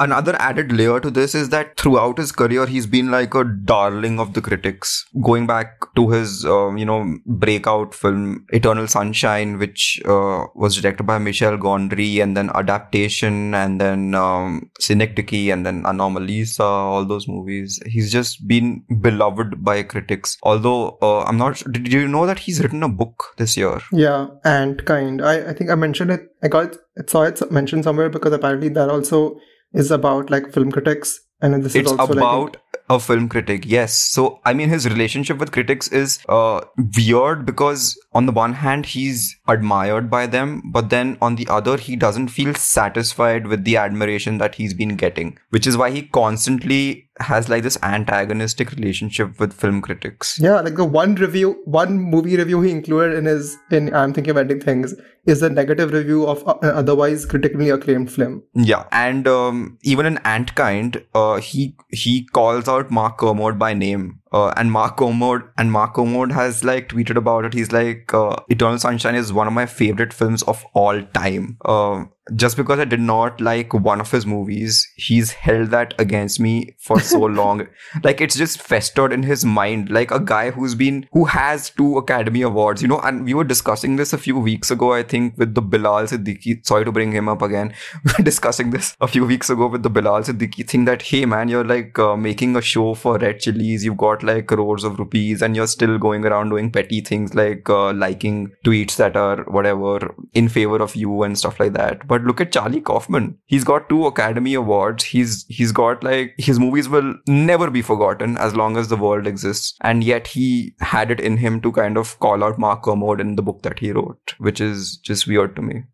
another 0.00 0.34
added 0.38 0.72
layer 0.72 1.00
to 1.00 1.10
this 1.10 1.34
is 1.34 1.48
that 1.48 1.76
throughout 1.76 2.18
his 2.18 2.30
career 2.32 2.66
he's 2.66 2.86
been 2.86 3.10
like 3.10 3.34
a 3.34 3.44
darling 3.44 4.20
of 4.20 4.34
the 4.34 4.40
critics. 4.40 5.04
Going 5.22 5.46
back 5.46 5.80
to 5.96 6.10
his 6.10 6.44
um, 6.44 6.78
you 6.78 6.84
know 6.84 7.18
breakout 7.26 7.94
film 7.94 8.46
eternal 8.50 8.86
sunshine 8.86 9.58
which 9.58 10.00
uh, 10.04 10.44
was 10.54 10.76
directed 10.76 11.04
by 11.04 11.18
michel 11.18 11.56
gondry 11.56 12.22
and 12.22 12.36
then 12.36 12.50
adaptation 12.54 13.54
and 13.54 13.80
then 13.80 14.14
um, 14.14 14.70
synecdoche 14.78 15.50
and 15.50 15.66
then 15.66 15.82
anomalisa 15.82 16.60
all 16.60 17.04
those 17.04 17.26
movies. 17.26 17.80
He's 17.86 18.12
just 18.12 18.46
been 18.46 18.84
beloved 19.00 19.64
by 19.64 19.82
critics. 19.82 20.36
Although 20.42 20.98
uh, 21.02 21.22
i'm 21.24 21.36
not 21.36 21.62
did 21.72 21.92
you 21.92 22.06
know 22.06 22.26
that 22.26 22.38
he's 22.38 22.62
written 22.62 22.82
a 22.82 22.88
book 22.88 23.34
this 23.36 23.56
year? 23.56 23.80
Yeah 23.92 24.28
and 24.44 24.84
kind. 24.84 25.22
I, 25.22 25.50
I 25.50 25.52
think 25.52 25.70
i 25.70 25.74
mentioned 25.74 26.10
it 26.10 26.31
i 26.42 26.48
got 26.48 26.76
I 26.98 27.02
saw 27.06 27.22
it 27.22 27.50
mentioned 27.50 27.84
somewhere 27.84 28.08
because 28.10 28.32
apparently 28.32 28.68
that 28.70 28.88
also 28.88 29.38
is 29.72 29.90
about 29.90 30.30
like 30.30 30.52
film 30.52 30.70
critics 30.70 31.20
and 31.40 31.62
this 31.64 31.74
it's 31.74 31.90
is 31.90 31.98
also 31.98 32.12
about 32.12 32.52
like 32.52 32.58
a 32.90 32.98
film 33.00 33.28
critic 33.28 33.64
yes. 33.64 33.96
So 33.96 34.40
i 34.44 34.52
mean 34.52 34.68
his 34.68 34.88
relationship 34.88 35.38
with 35.38 35.52
critics 35.52 35.88
is 35.88 36.18
uh, 36.28 36.60
weird 36.96 37.46
because 37.46 37.98
on 38.12 38.26
the 38.26 38.32
one 38.32 38.54
hand 38.54 38.86
he's 38.86 39.36
admired 39.48 40.10
by 40.10 40.26
them 40.26 40.62
but 40.72 40.90
then 40.90 41.16
on 41.20 41.36
the 41.36 41.46
other 41.48 41.76
he 41.76 41.96
doesn't 41.96 42.28
feel 42.28 42.54
satisfied 42.54 43.46
with 43.46 43.64
the 43.64 43.76
admiration 43.76 44.38
that 44.38 44.56
he's 44.56 44.74
been 44.74 44.96
getting 44.96 45.38
which 45.50 45.66
is 45.66 45.76
why 45.76 45.90
he 45.90 46.02
constantly 46.02 47.08
has 47.20 47.48
like 47.48 47.62
this 47.62 47.78
antagonistic 47.82 48.72
relationship 48.72 49.38
with 49.38 49.52
film 49.52 49.82
critics 49.82 50.38
yeah 50.40 50.60
like 50.60 50.76
the 50.76 50.84
one 50.84 51.14
review 51.16 51.60
one 51.64 51.98
movie 51.98 52.36
review 52.36 52.60
he 52.62 52.70
included 52.70 53.16
in 53.16 53.26
his 53.26 53.58
in 53.70 53.94
i'm 53.94 54.12
thinking 54.12 54.30
of 54.30 54.36
ending 54.38 54.60
things 54.60 54.94
is 55.26 55.42
a 55.42 55.50
negative 55.50 55.92
review 55.92 56.26
of 56.26 56.42
an 56.62 56.70
otherwise 56.70 57.26
critically 57.26 57.68
acclaimed 57.68 58.10
film 58.10 58.42
yeah 58.54 58.84
and 58.92 59.28
um, 59.28 59.78
even 59.82 60.06
in 60.06 60.16
antkind 60.18 61.04
uh, 61.14 61.36
he 61.36 61.76
he 61.90 62.24
calls 62.24 62.66
out 62.68 62.90
mark 62.90 63.18
kermode 63.18 63.58
by 63.58 63.74
name 63.74 64.22
uh, 64.32 64.52
and 64.56 64.72
Mark 64.72 64.96
Kermode 64.96 65.42
and 65.58 65.70
Mark 65.70 65.94
Kermode 65.94 66.32
has 66.32 66.64
like 66.64 66.88
tweeted 66.88 67.16
about 67.16 67.44
it. 67.44 67.52
He's 67.52 67.70
like, 67.70 68.12
uh, 68.14 68.36
Eternal 68.48 68.78
Sunshine 68.78 69.14
is 69.14 69.32
one 69.32 69.46
of 69.46 69.52
my 69.52 69.66
favorite 69.66 70.12
films 70.12 70.42
of 70.44 70.64
all 70.72 71.02
time. 71.02 71.58
Uh, 71.64 72.04
just 72.36 72.56
because 72.56 72.78
I 72.78 72.84
did 72.84 73.00
not 73.00 73.40
like 73.40 73.74
one 73.74 74.00
of 74.00 74.10
his 74.10 74.24
movies, 74.24 74.88
he's 74.96 75.32
held 75.32 75.70
that 75.70 75.94
against 75.98 76.38
me 76.38 76.76
for 76.78 77.00
so 77.00 77.18
long. 77.40 77.66
Like 78.04 78.20
it's 78.20 78.36
just 78.36 78.62
festered 78.62 79.12
in 79.12 79.24
his 79.24 79.44
mind. 79.44 79.90
Like 79.90 80.10
a 80.12 80.20
guy 80.20 80.50
who's 80.50 80.74
been 80.74 81.08
who 81.12 81.24
has 81.24 81.70
two 81.70 81.98
Academy 81.98 82.42
Awards, 82.42 82.80
you 82.80 82.88
know. 82.88 83.00
And 83.00 83.24
we 83.24 83.34
were 83.34 83.44
discussing 83.44 83.96
this 83.96 84.12
a 84.12 84.18
few 84.18 84.38
weeks 84.38 84.70
ago, 84.70 84.92
I 84.92 85.02
think, 85.02 85.36
with 85.36 85.54
the 85.54 85.62
Bilal 85.62 86.04
Siddiqui. 86.04 86.64
Sorry 86.64 86.84
to 86.84 86.92
bring 86.92 87.12
him 87.12 87.28
up 87.28 87.42
again. 87.42 87.74
We 88.04 88.12
were 88.18 88.24
discussing 88.24 88.70
this 88.70 88.96
a 89.00 89.08
few 89.08 89.24
weeks 89.24 89.50
ago 89.50 89.66
with 89.66 89.82
the 89.82 89.90
Bilal 89.90 90.22
Siddiqui 90.22 90.68
thing 90.68 90.84
that 90.84 91.02
hey 91.02 91.24
man, 91.24 91.48
you're 91.48 91.64
like 91.64 91.98
uh, 91.98 92.16
making 92.16 92.56
a 92.56 92.62
show 92.62 92.94
for 92.94 93.18
Red 93.18 93.40
Chillies. 93.40 93.84
You've 93.84 93.96
got 93.96 94.22
like 94.22 94.46
crores 94.46 94.84
of 94.84 94.98
rupees, 94.98 95.42
and 95.42 95.56
you're 95.56 95.66
still 95.66 95.98
going 95.98 96.24
around 96.24 96.50
doing 96.50 96.70
petty 96.70 97.00
things 97.00 97.34
like 97.34 97.68
uh, 97.68 97.92
liking 97.92 98.52
tweets 98.64 98.96
that 98.96 99.16
are 99.16 99.42
whatever 99.44 100.14
in 100.34 100.48
favor 100.48 100.76
of 100.82 100.94
you 100.94 101.22
and 101.22 101.36
stuff 101.36 101.58
like 101.58 101.72
that. 101.72 102.06
But 102.12 102.24
look 102.24 102.42
at 102.42 102.52
Charlie 102.52 102.82
Kaufman. 102.82 103.38
He's 103.46 103.64
got 103.64 103.88
two 103.88 104.04
Academy 104.06 104.52
Awards. 104.52 105.04
He's 105.04 105.46
he's 105.48 105.72
got 105.72 106.04
like 106.04 106.34
his 106.36 106.58
movies 106.58 106.90
will 106.94 107.14
never 107.26 107.70
be 107.70 107.80
forgotten 107.80 108.36
as 108.36 108.54
long 108.54 108.76
as 108.76 108.88
the 108.88 108.98
world 109.04 109.26
exists. 109.26 109.74
And 109.80 110.04
yet 110.04 110.26
he 110.26 110.74
had 110.80 111.10
it 111.10 111.20
in 111.20 111.38
him 111.38 111.62
to 111.62 111.72
kind 111.72 111.96
of 111.96 112.18
call 112.20 112.44
out 112.44 112.58
Mark 112.58 112.82
Kermode 112.82 113.22
in 113.22 113.36
the 113.36 113.42
book 113.42 113.62
that 113.62 113.78
he 113.78 113.92
wrote, 113.92 114.34
which 114.36 114.60
is 114.60 114.98
just 114.98 115.26
weird 115.26 115.56
to 115.56 115.62
me. 115.62 115.84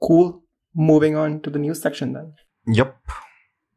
Cool. 0.00 0.44
Moving 0.76 1.16
on 1.16 1.40
to 1.40 1.50
the 1.50 1.58
news 1.58 1.82
section 1.82 2.12
then. 2.12 2.34
Yep. 2.68 2.96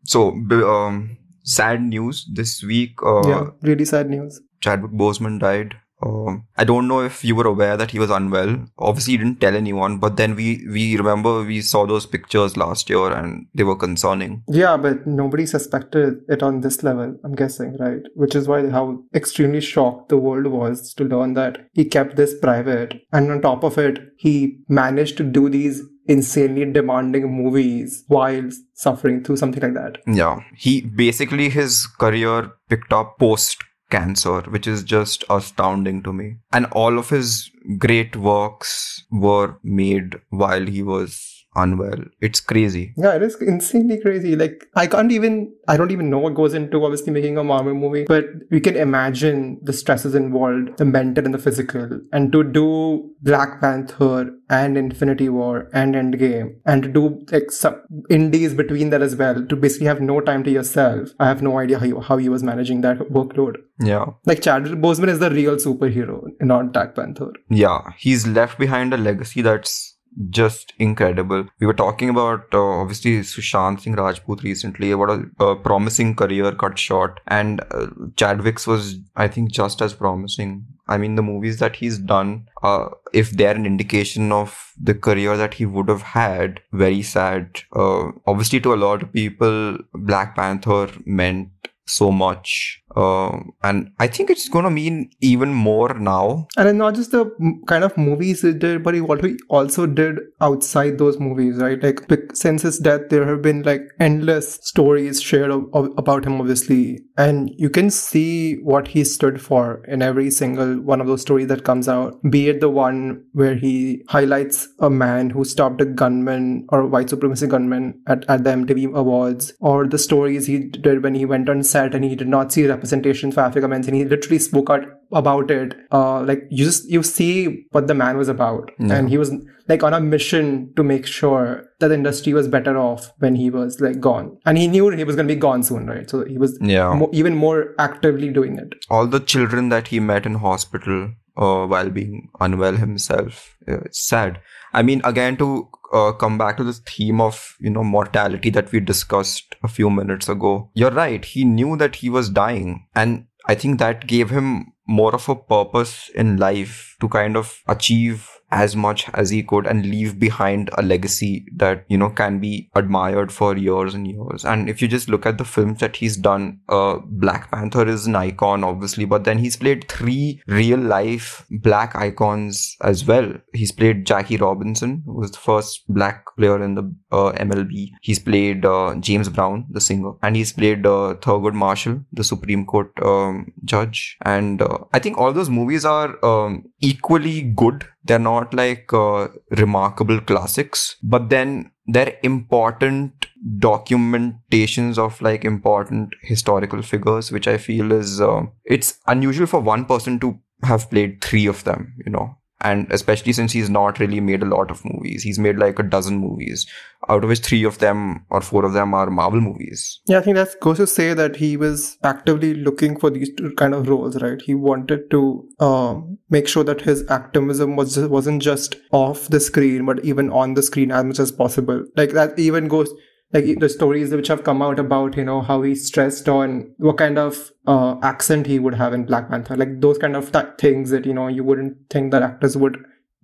So 0.04 0.30
um, 0.52 1.18
sad 1.46 1.82
news 1.82 2.30
this 2.32 2.64
week. 2.64 3.02
Uh, 3.02 3.28
yeah, 3.28 3.46
really 3.64 3.86
sad 3.86 4.08
news. 4.12 4.40
Chadwick 4.62 4.92
Boseman 4.92 5.40
died. 5.40 5.74
Um, 6.02 6.46
I 6.56 6.64
don't 6.64 6.88
know 6.88 7.02
if 7.02 7.24
you 7.24 7.36
were 7.36 7.48
aware 7.48 7.76
that 7.76 7.92
he 7.92 8.00
was 8.00 8.12
unwell. 8.12 8.66
Obviously, 8.78 9.14
he 9.14 9.18
didn't 9.18 9.42
tell 9.42 9.56
anyone, 9.56 9.98
but 9.98 10.18
then 10.18 10.36
we 10.36 10.66
we 10.72 10.96
remember 10.96 11.44
we 11.44 11.62
saw 11.62 11.86
those 11.88 12.06
pictures 12.06 12.56
last 12.56 12.90
year 12.90 13.12
and 13.12 13.48
they 13.56 13.64
were 13.64 13.76
concerning. 13.76 14.44
Yeah, 14.48 14.78
but 14.78 15.08
nobody 15.08 15.46
suspected 15.46 16.22
it 16.28 16.44
on 16.44 16.62
this 16.62 16.84
level. 16.84 17.18
I'm 17.24 17.36
guessing, 17.36 17.78
right? 17.78 18.02
Which 18.14 18.36
is 18.36 18.48
why 18.48 18.70
how 18.70 19.04
extremely 19.16 19.62
shocked 19.62 20.10
the 20.10 20.18
world 20.18 20.48
was 20.48 20.94
to 20.96 21.04
learn 21.04 21.34
that 21.34 21.68
he 21.74 21.86
kept 21.86 22.16
this 22.16 22.38
private, 22.40 23.02
and 23.12 23.32
on 23.32 23.42
top 23.42 23.64
of 23.64 23.78
it, 23.78 24.00
he 24.18 24.60
managed 24.70 25.18
to 25.18 25.24
do 25.24 25.50
these 25.50 25.82
insanely 26.08 26.66
demanding 26.72 27.32
movies 27.32 28.04
while 28.08 28.50
suffering 28.74 29.24
through 29.24 29.38
something 29.38 29.62
like 29.62 29.74
that. 29.74 29.98
Yeah, 30.08 30.40
he 30.56 30.82
basically 30.82 31.50
his 31.50 31.86
career 31.86 32.52
picked 32.70 32.94
up 32.94 33.18
post 33.20 33.64
cancer, 33.90 34.42
which 34.42 34.68
is 34.68 34.84
just 34.84 35.24
astounding 35.30 36.04
to 36.04 36.14
me. 36.14 36.38
And 36.52 36.66
all 36.68 36.98
of 36.98 37.10
his 37.10 37.50
great 37.78 38.16
works 38.16 39.06
were 39.12 39.58
made 39.64 40.20
while 40.30 40.66
he 40.66 40.84
was 40.84 41.37
unwell. 41.58 42.00
It's 42.22 42.40
crazy. 42.40 42.94
Yeah, 42.98 43.16
it 43.16 43.24
is 43.24 43.36
insanely 43.42 44.00
crazy. 44.00 44.36
Like 44.36 44.68
I 44.76 44.88
can't 44.88 45.12
even 45.12 45.54
I 45.68 45.76
don't 45.76 45.92
even 45.92 46.10
know 46.10 46.20
what 46.20 46.36
goes 46.36 46.54
into 46.54 46.84
obviously 46.84 47.12
making 47.12 47.38
a 47.38 47.44
Marvel 47.44 47.74
movie, 47.74 48.06
but 48.06 48.26
we 48.52 48.62
can 48.62 48.78
imagine 48.78 49.60
the 49.64 49.74
stresses 49.74 50.16
involved, 50.16 50.78
the 50.78 50.86
mental 50.86 51.26
and 51.26 51.34
the 51.34 51.40
physical. 51.40 52.00
And 52.14 52.32
to 52.32 52.44
do 52.44 53.12
Black 53.22 53.60
Panther 53.60 54.32
and 54.50 54.78
Infinity 54.78 55.30
War 55.30 55.70
and 55.74 55.96
Endgame 55.96 56.56
and 56.66 56.84
to 56.84 56.90
do 56.90 57.26
like 57.32 57.52
some 57.52 57.82
indies 58.10 58.54
between 58.54 58.90
that 58.92 59.02
as 59.02 59.16
well, 59.16 59.46
to 59.46 59.56
basically 59.56 59.88
have 59.88 60.02
no 60.02 60.22
time 60.22 60.44
to 60.44 60.52
yourself. 60.52 61.10
I 61.20 61.28
have 61.28 61.42
no 61.42 61.58
idea 61.60 61.80
how 61.80 61.86
he, 61.86 61.94
how 62.02 62.18
he 62.18 62.30
was 62.30 62.44
managing 62.44 62.82
that 62.82 63.00
workload. 63.00 63.58
Yeah. 63.80 64.06
Like 64.26 64.42
Chadwick 64.42 64.80
Boseman 64.80 65.10
is 65.10 65.20
the 65.20 65.32
real 65.32 65.56
superhero, 65.56 66.28
not 66.40 66.74
Black 66.74 66.96
Panther. 66.96 67.34
Yeah. 67.50 67.92
He's 67.98 68.26
left 68.28 68.58
behind 68.58 68.94
a 68.94 68.98
legacy 68.98 69.42
that's 69.42 69.97
just 70.30 70.74
incredible. 70.80 71.48
We 71.60 71.68
were 71.68 71.74
talking 71.74 72.10
about 72.10 72.48
uh, 72.54 72.82
obviously 72.82 73.20
Sushant 73.20 73.82
Singh 73.82 73.96
Rajput 73.96 74.44
recently 74.44 74.92
about 74.92 75.26
a, 75.40 75.56
promising 75.56 76.16
career 76.16 76.52
cut 76.54 76.78
short, 76.80 77.20
and 77.28 77.62
uh, 77.72 77.88
Chadwick's 78.16 78.68
was 78.68 79.00
I 79.16 79.28
think 79.28 79.52
just 79.52 79.82
as 79.82 79.94
promising. 79.94 80.66
I 80.90 80.98
mean, 80.98 81.16
the 81.16 81.22
movies 81.22 81.60
that 81.60 81.76
he's 81.76 81.98
done, 81.98 82.48
uh, 82.64 82.90
if 83.14 83.32
they're 83.32 83.56
an 83.56 83.66
indication 83.66 84.32
of 84.32 84.72
the 84.82 84.94
career 84.94 85.36
that 85.36 85.56
he 85.56 85.66
would 85.66 85.90
have 85.90 86.02
had, 86.02 86.62
very 86.72 87.02
sad. 87.02 87.62
Uh, 87.76 88.12
obviously, 88.26 88.62
to 88.62 88.74
a 88.74 88.76
lot 88.76 89.04
of 89.04 89.12
people, 89.12 89.78
Black 89.94 90.36
Panther 90.36 90.90
meant 91.06 91.50
so 91.86 92.12
much. 92.12 92.82
Uh, 92.98 93.44
and 93.64 93.92
I 94.00 94.08
think 94.08 94.32
it's 94.32 94.50
going 94.50 94.66
to 94.66 94.72
mean 94.72 95.12
even 95.22 95.54
more 95.54 95.94
now. 95.94 96.48
And 96.58 96.80
not 96.80 96.96
just 96.96 97.12
the 97.12 97.30
kind 97.68 97.84
of 97.84 97.96
movies 97.96 98.42
he 98.42 98.54
did, 98.54 98.84
but 98.84 98.96
he 98.96 99.02
also 99.50 99.86
did 99.86 100.20
outside 100.42 100.98
those 100.98 101.20
movies, 101.20 101.58
right? 101.58 101.82
Like 101.82 102.02
since 102.34 102.64
his 102.64 102.80
death, 102.80 103.10
there 103.10 103.28
have 103.28 103.44
been 103.44 103.62
like 103.62 103.84
endless 104.00 104.56
stories 104.64 105.22
shared 105.22 105.52
of, 105.52 105.66
of, 105.74 105.92
about 105.98 106.26
him, 106.26 106.42
obviously, 106.42 107.00
and 107.18 107.52
you 107.56 107.70
can 107.70 107.92
see 107.92 108.56
what 108.62 108.88
he 108.88 109.04
stood 109.04 109.40
for 109.40 109.84
in 109.86 110.02
every 110.02 110.32
single 110.32 110.82
one 110.82 111.00
of 111.00 111.06
those 111.06 111.22
stories 111.22 111.48
that 111.48 111.64
comes 111.64 111.88
out. 111.88 112.20
Be 112.32 112.50
it 112.50 112.62
the 112.62 112.70
one 112.70 113.24
where 113.34 113.56
he 113.56 114.04
highlights 114.10 114.68
a 114.80 114.90
man 114.90 115.30
who 115.30 115.46
stopped 115.46 115.82
a 115.82 115.86
gunman 115.86 116.66
or 116.70 116.88
white 116.88 117.12
supremacy 117.12 117.46
gunman 117.46 118.02
at, 118.08 118.26
at 118.28 118.44
the 118.44 118.50
MTV 118.50 118.96
Awards, 118.96 119.54
or 119.60 119.86
the 119.86 120.00
stories 120.00 120.48
he 120.48 120.60
did 120.60 121.04
when 121.04 121.14
he 121.14 121.26
went 121.26 121.48
on 121.48 121.62
set 121.62 121.94
and 121.94 122.04
he 122.04 122.16
did 122.16 122.28
not 122.28 122.52
see 122.52 122.66
representation 122.66 122.87
for 122.92 123.40
African 123.42 123.70
men, 123.70 123.84
and 123.86 123.96
he 123.96 124.06
literally 124.06 124.40
spoke 124.40 124.70
out 124.70 124.86
about 125.12 125.52
it. 125.52 125.76
Uh, 125.92 126.22
like 126.24 126.44
you 126.50 126.66
just 126.66 126.90
you 126.90 127.04
see 127.04 127.66
what 127.72 127.88
the 127.88 127.94
man 127.94 128.18
was 128.18 128.28
about, 128.30 128.72
Yeah. 128.80 128.96
and 128.96 129.10
he 129.10 129.18
was 129.18 129.32
like 129.68 129.84
on 129.84 129.94
a 129.94 130.00
mission 130.00 130.74
to 130.76 130.84
make 130.84 131.06
sure 131.06 131.64
that 131.80 131.90
the 131.90 131.94
industry 131.94 132.34
was 132.34 132.48
better 132.48 132.78
off 132.78 133.12
when 133.20 133.36
he 133.36 133.50
was 133.50 133.80
like 133.82 134.00
gone, 134.00 134.38
and 134.46 134.58
he 134.58 134.68
knew 134.68 134.90
he 134.90 135.04
was 135.04 135.16
going 135.16 135.28
to 135.28 135.34
be 135.34 135.40
gone 135.40 135.64
soon, 135.64 135.88
right? 135.88 136.10
So 136.10 136.24
he 136.26 136.38
was 136.38 136.58
Yeah. 136.62 136.94
mo- 136.94 137.10
even 137.14 137.36
more 137.36 137.76
actively 137.80 138.30
doing 138.30 138.58
it. 138.58 138.76
all 138.90 139.08
the 139.08 139.20
children 139.20 139.70
that 139.70 139.88
he 139.90 140.00
met 140.00 140.26
in 140.26 140.36
hospital 140.36 141.12
uh, 141.38 141.66
while 141.68 141.90
being 141.90 142.30
unwell 142.40 142.76
himself 142.84 143.56
uh, 143.68 143.80
it's 143.88 144.00
sad 144.12 144.40
i 144.74 144.82
mean 144.88 145.02
again 145.10 145.36
to 145.42 145.48
uh, 145.94 146.12
come 146.12 146.38
back 146.38 146.58
to 146.58 146.64
this 146.64 146.80
theme 146.80 147.22
of 147.22 147.56
you 147.60 147.70
know 147.70 147.84
mortality 147.84 148.50
that 148.50 148.72
we 148.72 148.80
discussed 148.80 149.56
a 149.64 149.68
few 149.68 149.90
minutes 149.90 150.30
ago. 150.30 150.70
You're 150.74 150.92
right. 150.92 151.24
He 151.24 151.46
knew 151.46 151.78
that 151.78 151.98
he 151.98 152.10
was 152.10 152.30
dying. 152.30 152.88
And 152.96 153.26
i 153.48 153.56
think 153.56 153.80
that 153.80 154.08
gave 154.08 154.30
him 154.30 154.74
more 154.88 155.14
of 155.16 155.28
a 155.30 155.36
purpose 155.36 156.10
in 156.16 156.38
life 156.38 156.96
to 157.02 157.10
kind 157.10 157.36
of 157.36 157.62
achieve 157.68 158.30
as 158.52 158.76
much 158.76 159.10
as 159.14 159.30
he 159.30 159.44
could 159.44 159.68
and 159.68 159.86
leave 159.86 160.20
behind 160.20 160.70
a 160.78 160.82
legacy 160.82 161.46
that 161.56 161.86
you 161.90 161.98
know 161.98 162.10
can 162.10 162.40
be 162.40 162.70
admired 162.76 163.32
for 163.32 163.58
years 163.58 163.94
and 163.94 164.08
years. 164.08 164.46
And 164.46 164.70
if 164.70 164.82
you 164.82 164.88
just 164.88 165.10
look 165.10 165.26
at 165.26 165.38
the 165.38 165.46
films 165.46 165.80
that 165.80 165.98
he's 165.98 166.18
done 166.18 166.60
uh 166.70 166.98
black 167.06 167.52
panther 167.52 167.88
is 167.88 168.08
an 168.08 168.16
icon 168.16 168.64
obviously 168.64 169.06
but 169.06 169.24
then 169.24 169.38
he's 169.38 169.58
played 169.58 169.88
three 169.90 170.42
real 170.48 170.80
life 170.80 171.46
black 171.52 171.96
icons 171.96 172.76
as 172.84 173.06
well. 173.06 173.34
He's 173.54 173.72
played 173.72 174.06
jackie 174.06 174.38
robinson 174.38 175.04
who 175.06 175.14
was 175.14 175.32
the 175.32 175.38
first 175.38 175.84
black 175.90 176.26
player 176.38 176.64
in 176.64 176.76
the 176.76 176.84
uh, 177.12 177.32
mlb 177.34 177.90
he's 178.02 178.20
played 178.20 178.66
uh, 178.66 178.96
james 179.00 179.30
brown 179.30 179.66
the 179.70 179.82
singer. 179.82 180.12
And 180.22 180.36
he's 180.36 180.54
played 180.54 180.86
uh, 180.86 181.16
thurgood 181.20 181.54
marshall 181.54 182.02
the 182.14 182.24
supreme 182.24 182.66
court 182.66 182.92
um, 183.02 183.52
judge. 183.66 184.18
And 184.22 184.62
uh, 184.62 184.80
i 184.94 185.00
think 185.00 185.18
all 185.18 185.34
those 185.34 185.50
movies 185.50 185.84
are 185.84 186.24
um, 186.24 186.64
equally 186.80 187.42
good 187.42 187.86
they're 188.08 188.28
not 188.28 188.54
like 188.54 188.92
uh, 188.94 189.28
remarkable 189.52 190.20
classics 190.22 190.96
but 191.04 191.30
then 191.30 191.72
they're 191.86 192.18
important 192.24 193.28
documentations 193.60 194.98
of 194.98 195.22
like 195.22 195.46
important 195.46 196.16
historical 196.22 196.82
figures 196.82 197.32
which 197.32 197.48
i 197.48 197.58
feel 197.58 197.92
is 197.92 198.20
uh, 198.22 198.42
it's 198.66 199.00
unusual 199.08 199.48
for 199.48 199.60
one 199.60 199.86
person 199.86 200.20
to 200.20 200.38
have 200.64 200.90
played 200.90 201.22
three 201.22 201.46
of 201.46 201.64
them 201.64 201.94
you 202.06 202.12
know 202.12 202.36
and 202.62 202.92
especially 202.92 203.34
since 203.34 203.52
he's 203.52 203.70
not 203.70 204.00
really 204.00 204.20
made 204.20 204.42
a 204.42 204.46
lot 204.46 204.72
of 204.72 204.84
movies 204.84 205.24
he's 205.24 205.40
made 205.40 205.58
like 205.58 205.80
a 205.80 205.84
dozen 205.84 206.18
movies 206.18 206.66
out 207.10 207.24
of 207.24 207.30
which 207.30 207.40
three 207.40 207.64
of 207.64 207.78
them 207.78 208.26
or 208.30 208.42
four 208.42 208.66
of 208.66 208.74
them 208.74 208.94
are 208.94 209.10
marvel 209.10 209.40
movies 209.40 210.02
Yeah, 210.08 210.20
I 210.20 210.22
think 210.22 210.36
that 210.36 210.60
goes 210.60 210.78
to 210.78 210.88
say 210.88 211.14
that 211.14 211.36
he 211.36 211.58
was 211.58 211.98
actively 212.04 212.54
looking 212.54 213.00
for 213.00 213.10
these 213.10 213.30
kind 213.56 213.74
of 213.74 213.88
roles, 213.88 214.22
right? 214.22 214.42
He 214.42 214.56
wanted 214.56 215.10
to 215.12 215.48
um, 215.60 216.18
make 216.30 216.48
sure 216.48 216.64
that 216.64 216.82
his 216.82 217.08
activism 217.10 217.76
was 217.76 217.96
just, 217.96 218.10
wasn't 218.10 218.42
just 218.42 218.76
off 218.92 219.28
the 219.28 219.40
screen, 219.40 219.86
but 219.86 220.04
even 220.04 220.32
on 220.32 220.56
the 220.56 220.64
screen 220.64 220.92
as 220.92 221.04
much 221.04 221.20
as 221.20 221.32
possible. 221.32 221.86
Like 221.96 222.12
that 222.12 222.38
even 222.40 222.68
goes 222.68 222.94
like 223.34 223.60
the 223.60 223.70
stories 223.70 224.12
which 224.12 224.30
have 224.30 224.44
come 224.44 224.62
out 224.62 224.80
about 224.80 225.18
you 225.18 225.24
know 225.26 225.42
how 225.42 225.62
he 225.62 225.76
stressed 225.76 226.30
on 226.30 226.74
what 226.78 226.98
kind 226.98 227.18
of 227.18 227.52
uh, 227.66 227.98
accent 228.02 228.48
he 228.48 228.60
would 228.60 228.76
have 228.76 228.94
in 228.94 229.06
Black 229.06 229.30
Panther, 229.30 229.58
like 229.58 229.82
those 229.82 229.98
kind 229.98 230.16
of 230.16 230.32
th- 230.32 230.46
things 230.58 230.90
that 230.92 231.06
you 231.06 231.14
know 231.14 231.28
you 231.28 231.44
wouldn't 231.44 231.78
think 231.90 232.12
that 232.12 232.24
actors 232.24 232.56
would 232.56 232.78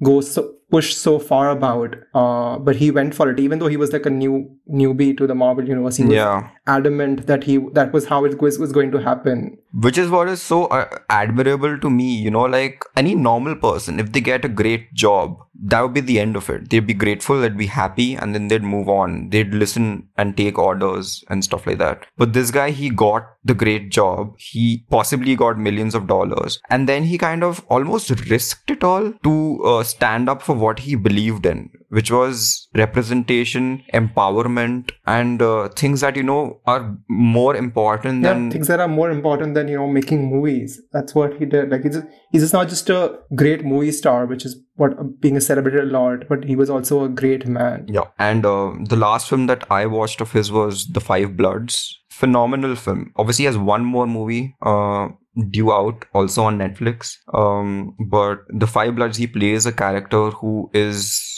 go 0.04 0.20
so 0.22 0.54
push 0.70 0.96
so 0.96 1.20
far 1.20 1.50
about. 1.52 1.96
Uh, 2.14 2.58
but 2.58 2.76
he 2.76 2.92
went 2.92 3.16
for 3.16 3.30
it, 3.30 3.40
even 3.40 3.60
though 3.60 3.68
he 3.68 3.78
was 3.78 3.94
like 3.94 4.06
a 4.06 4.10
new 4.10 4.50
newbie 4.70 5.16
to 5.18 5.28
the 5.28 5.36
Marvel 5.36 5.68
universe. 5.68 5.98
He 5.98 6.04
was 6.04 6.14
yeah 6.14 6.50
adamant 6.68 7.28
that 7.28 7.44
he 7.44 7.58
that 7.74 7.94
was 7.94 8.08
how 8.08 8.26
it 8.26 8.42
was, 8.42 8.60
was 8.60 8.72
going 8.72 8.92
to 8.92 9.02
happen. 9.02 9.58
Which 9.74 9.98
is 9.98 10.10
what 10.10 10.28
is 10.28 10.42
so 10.42 10.66
uh, 10.66 10.88
admirable 11.10 11.78
to 11.80 11.90
me 11.90 12.16
you 12.16 12.32
know 12.32 12.44
like 12.44 12.84
any 12.96 13.16
normal 13.16 13.56
person 13.56 14.00
if 14.00 14.12
they 14.12 14.22
get 14.22 14.46
a 14.46 14.50
great 14.50 14.94
job 14.94 15.38
that 15.66 15.82
would 15.82 15.94
be 15.94 16.02
the 16.02 16.20
end 16.20 16.36
of 16.36 16.50
it. 16.50 16.70
They'd 16.70 16.86
be 16.86 16.94
grateful 16.94 17.40
they'd 17.40 17.58
be 17.58 17.68
happy 17.68 18.16
and 18.16 18.36
then 18.36 18.48
they'd 18.48 18.64
move 18.64 18.90
on. 18.90 19.30
They'd 19.30 19.54
listen 19.54 20.10
and 20.18 20.36
take 20.36 20.58
orders 20.58 21.24
and 21.30 21.44
stuff 21.44 21.66
like 21.66 21.78
that. 21.78 22.06
But 22.18 22.34
this 22.34 22.52
guy 22.52 22.72
he 22.72 22.90
got 22.90 23.28
the 23.46 23.54
great 23.54 23.90
job. 23.90 24.36
He 24.38 24.86
possibly 24.90 25.36
got 25.36 25.58
millions 25.58 25.96
of 25.96 26.08
dollars. 26.08 26.60
And 26.70 26.90
then 26.90 27.04
he 27.04 27.18
kind 27.18 27.44
of 27.44 27.66
almost 27.70 28.10
risked 28.30 28.72
it 28.72 28.84
all 28.84 29.14
to 29.24 29.64
uh, 29.64 29.84
stand 29.84 30.30
up 30.30 30.42
for 30.42 30.56
what 30.56 30.80
he 30.80 30.96
believed 30.96 31.46
in 31.46 31.70
which 31.98 32.10
was 32.12 32.68
representation 32.76 33.84
empowerment 33.94 34.92
and 35.06 35.42
uh, 35.42 35.70
things 35.82 36.02
that 36.02 36.16
you 36.16 36.24
know 36.24 36.60
are 36.66 36.98
more 37.08 37.56
important 37.56 38.24
Yeah, 38.24 38.34
than 38.34 38.52
things 38.52 38.68
that 38.68 38.80
are 38.80 38.88
more 38.88 39.10
important 39.12 39.54
than 39.54 39.68
you 39.68 39.78
know 39.78 39.88
making 39.88 40.30
movies. 40.30 40.82
That's 40.92 41.14
what 41.14 41.36
he 41.40 41.46
did. 41.46 41.70
Like 41.70 41.84
he's 41.84 42.00
he's 42.32 42.42
just 42.42 42.54
not 42.54 42.70
just 42.70 42.90
a 42.90 43.02
great 43.36 43.64
movie 43.64 43.92
star, 43.92 44.26
which 44.26 44.46
is 44.46 44.58
what 44.76 44.98
uh, 45.00 45.04
being 45.20 45.38
a 45.38 45.42
celebrated 45.42 45.84
a 45.84 45.92
lot, 45.98 46.28
but 46.30 46.44
he 46.44 46.56
was 46.56 46.70
also 46.70 47.04
a 47.04 47.10
great 47.10 47.48
man. 47.48 47.86
Yeah. 47.88 48.08
And 48.18 48.46
uh, 48.46 48.72
the 48.94 48.96
last 48.96 49.30
film 49.30 49.48
that 49.48 49.70
I 49.72 49.86
watched 49.86 50.22
of 50.22 50.32
his 50.32 50.52
was 50.52 50.88
The 50.88 51.02
Five 51.02 51.38
Bloods. 51.38 52.00
Phenomenal 52.10 52.76
film. 52.76 53.12
Obviously, 53.18 53.44
he 53.44 53.48
has 53.48 53.58
one 53.58 53.86
more 53.86 54.08
movie 54.08 54.56
uh, 54.62 55.10
due 55.50 55.72
out 55.72 56.06
also 56.14 56.44
on 56.44 56.58
Netflix. 56.60 57.18
Um, 57.34 57.96
but 58.10 58.40
The 58.50 58.68
Five 58.68 58.96
Bloods, 58.96 59.18
he 59.18 59.28
plays 59.28 59.66
a 59.66 59.72
character 59.72 60.30
who 60.30 60.70
is 60.74 61.33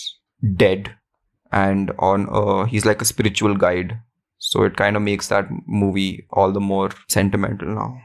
dead 0.55 0.95
and 1.51 1.91
on 1.99 2.27
uh, 2.31 2.65
he's 2.65 2.85
like 2.85 3.01
a 3.01 3.05
spiritual 3.05 3.55
guide. 3.55 3.99
So 4.37 4.63
it 4.63 4.75
kind 4.75 4.95
of 4.95 5.01
makes 5.01 5.29
that 5.29 5.47
movie 5.65 6.27
all 6.31 6.51
the 6.51 6.59
more 6.59 6.91
sentimental 7.07 7.69
now. 7.69 8.01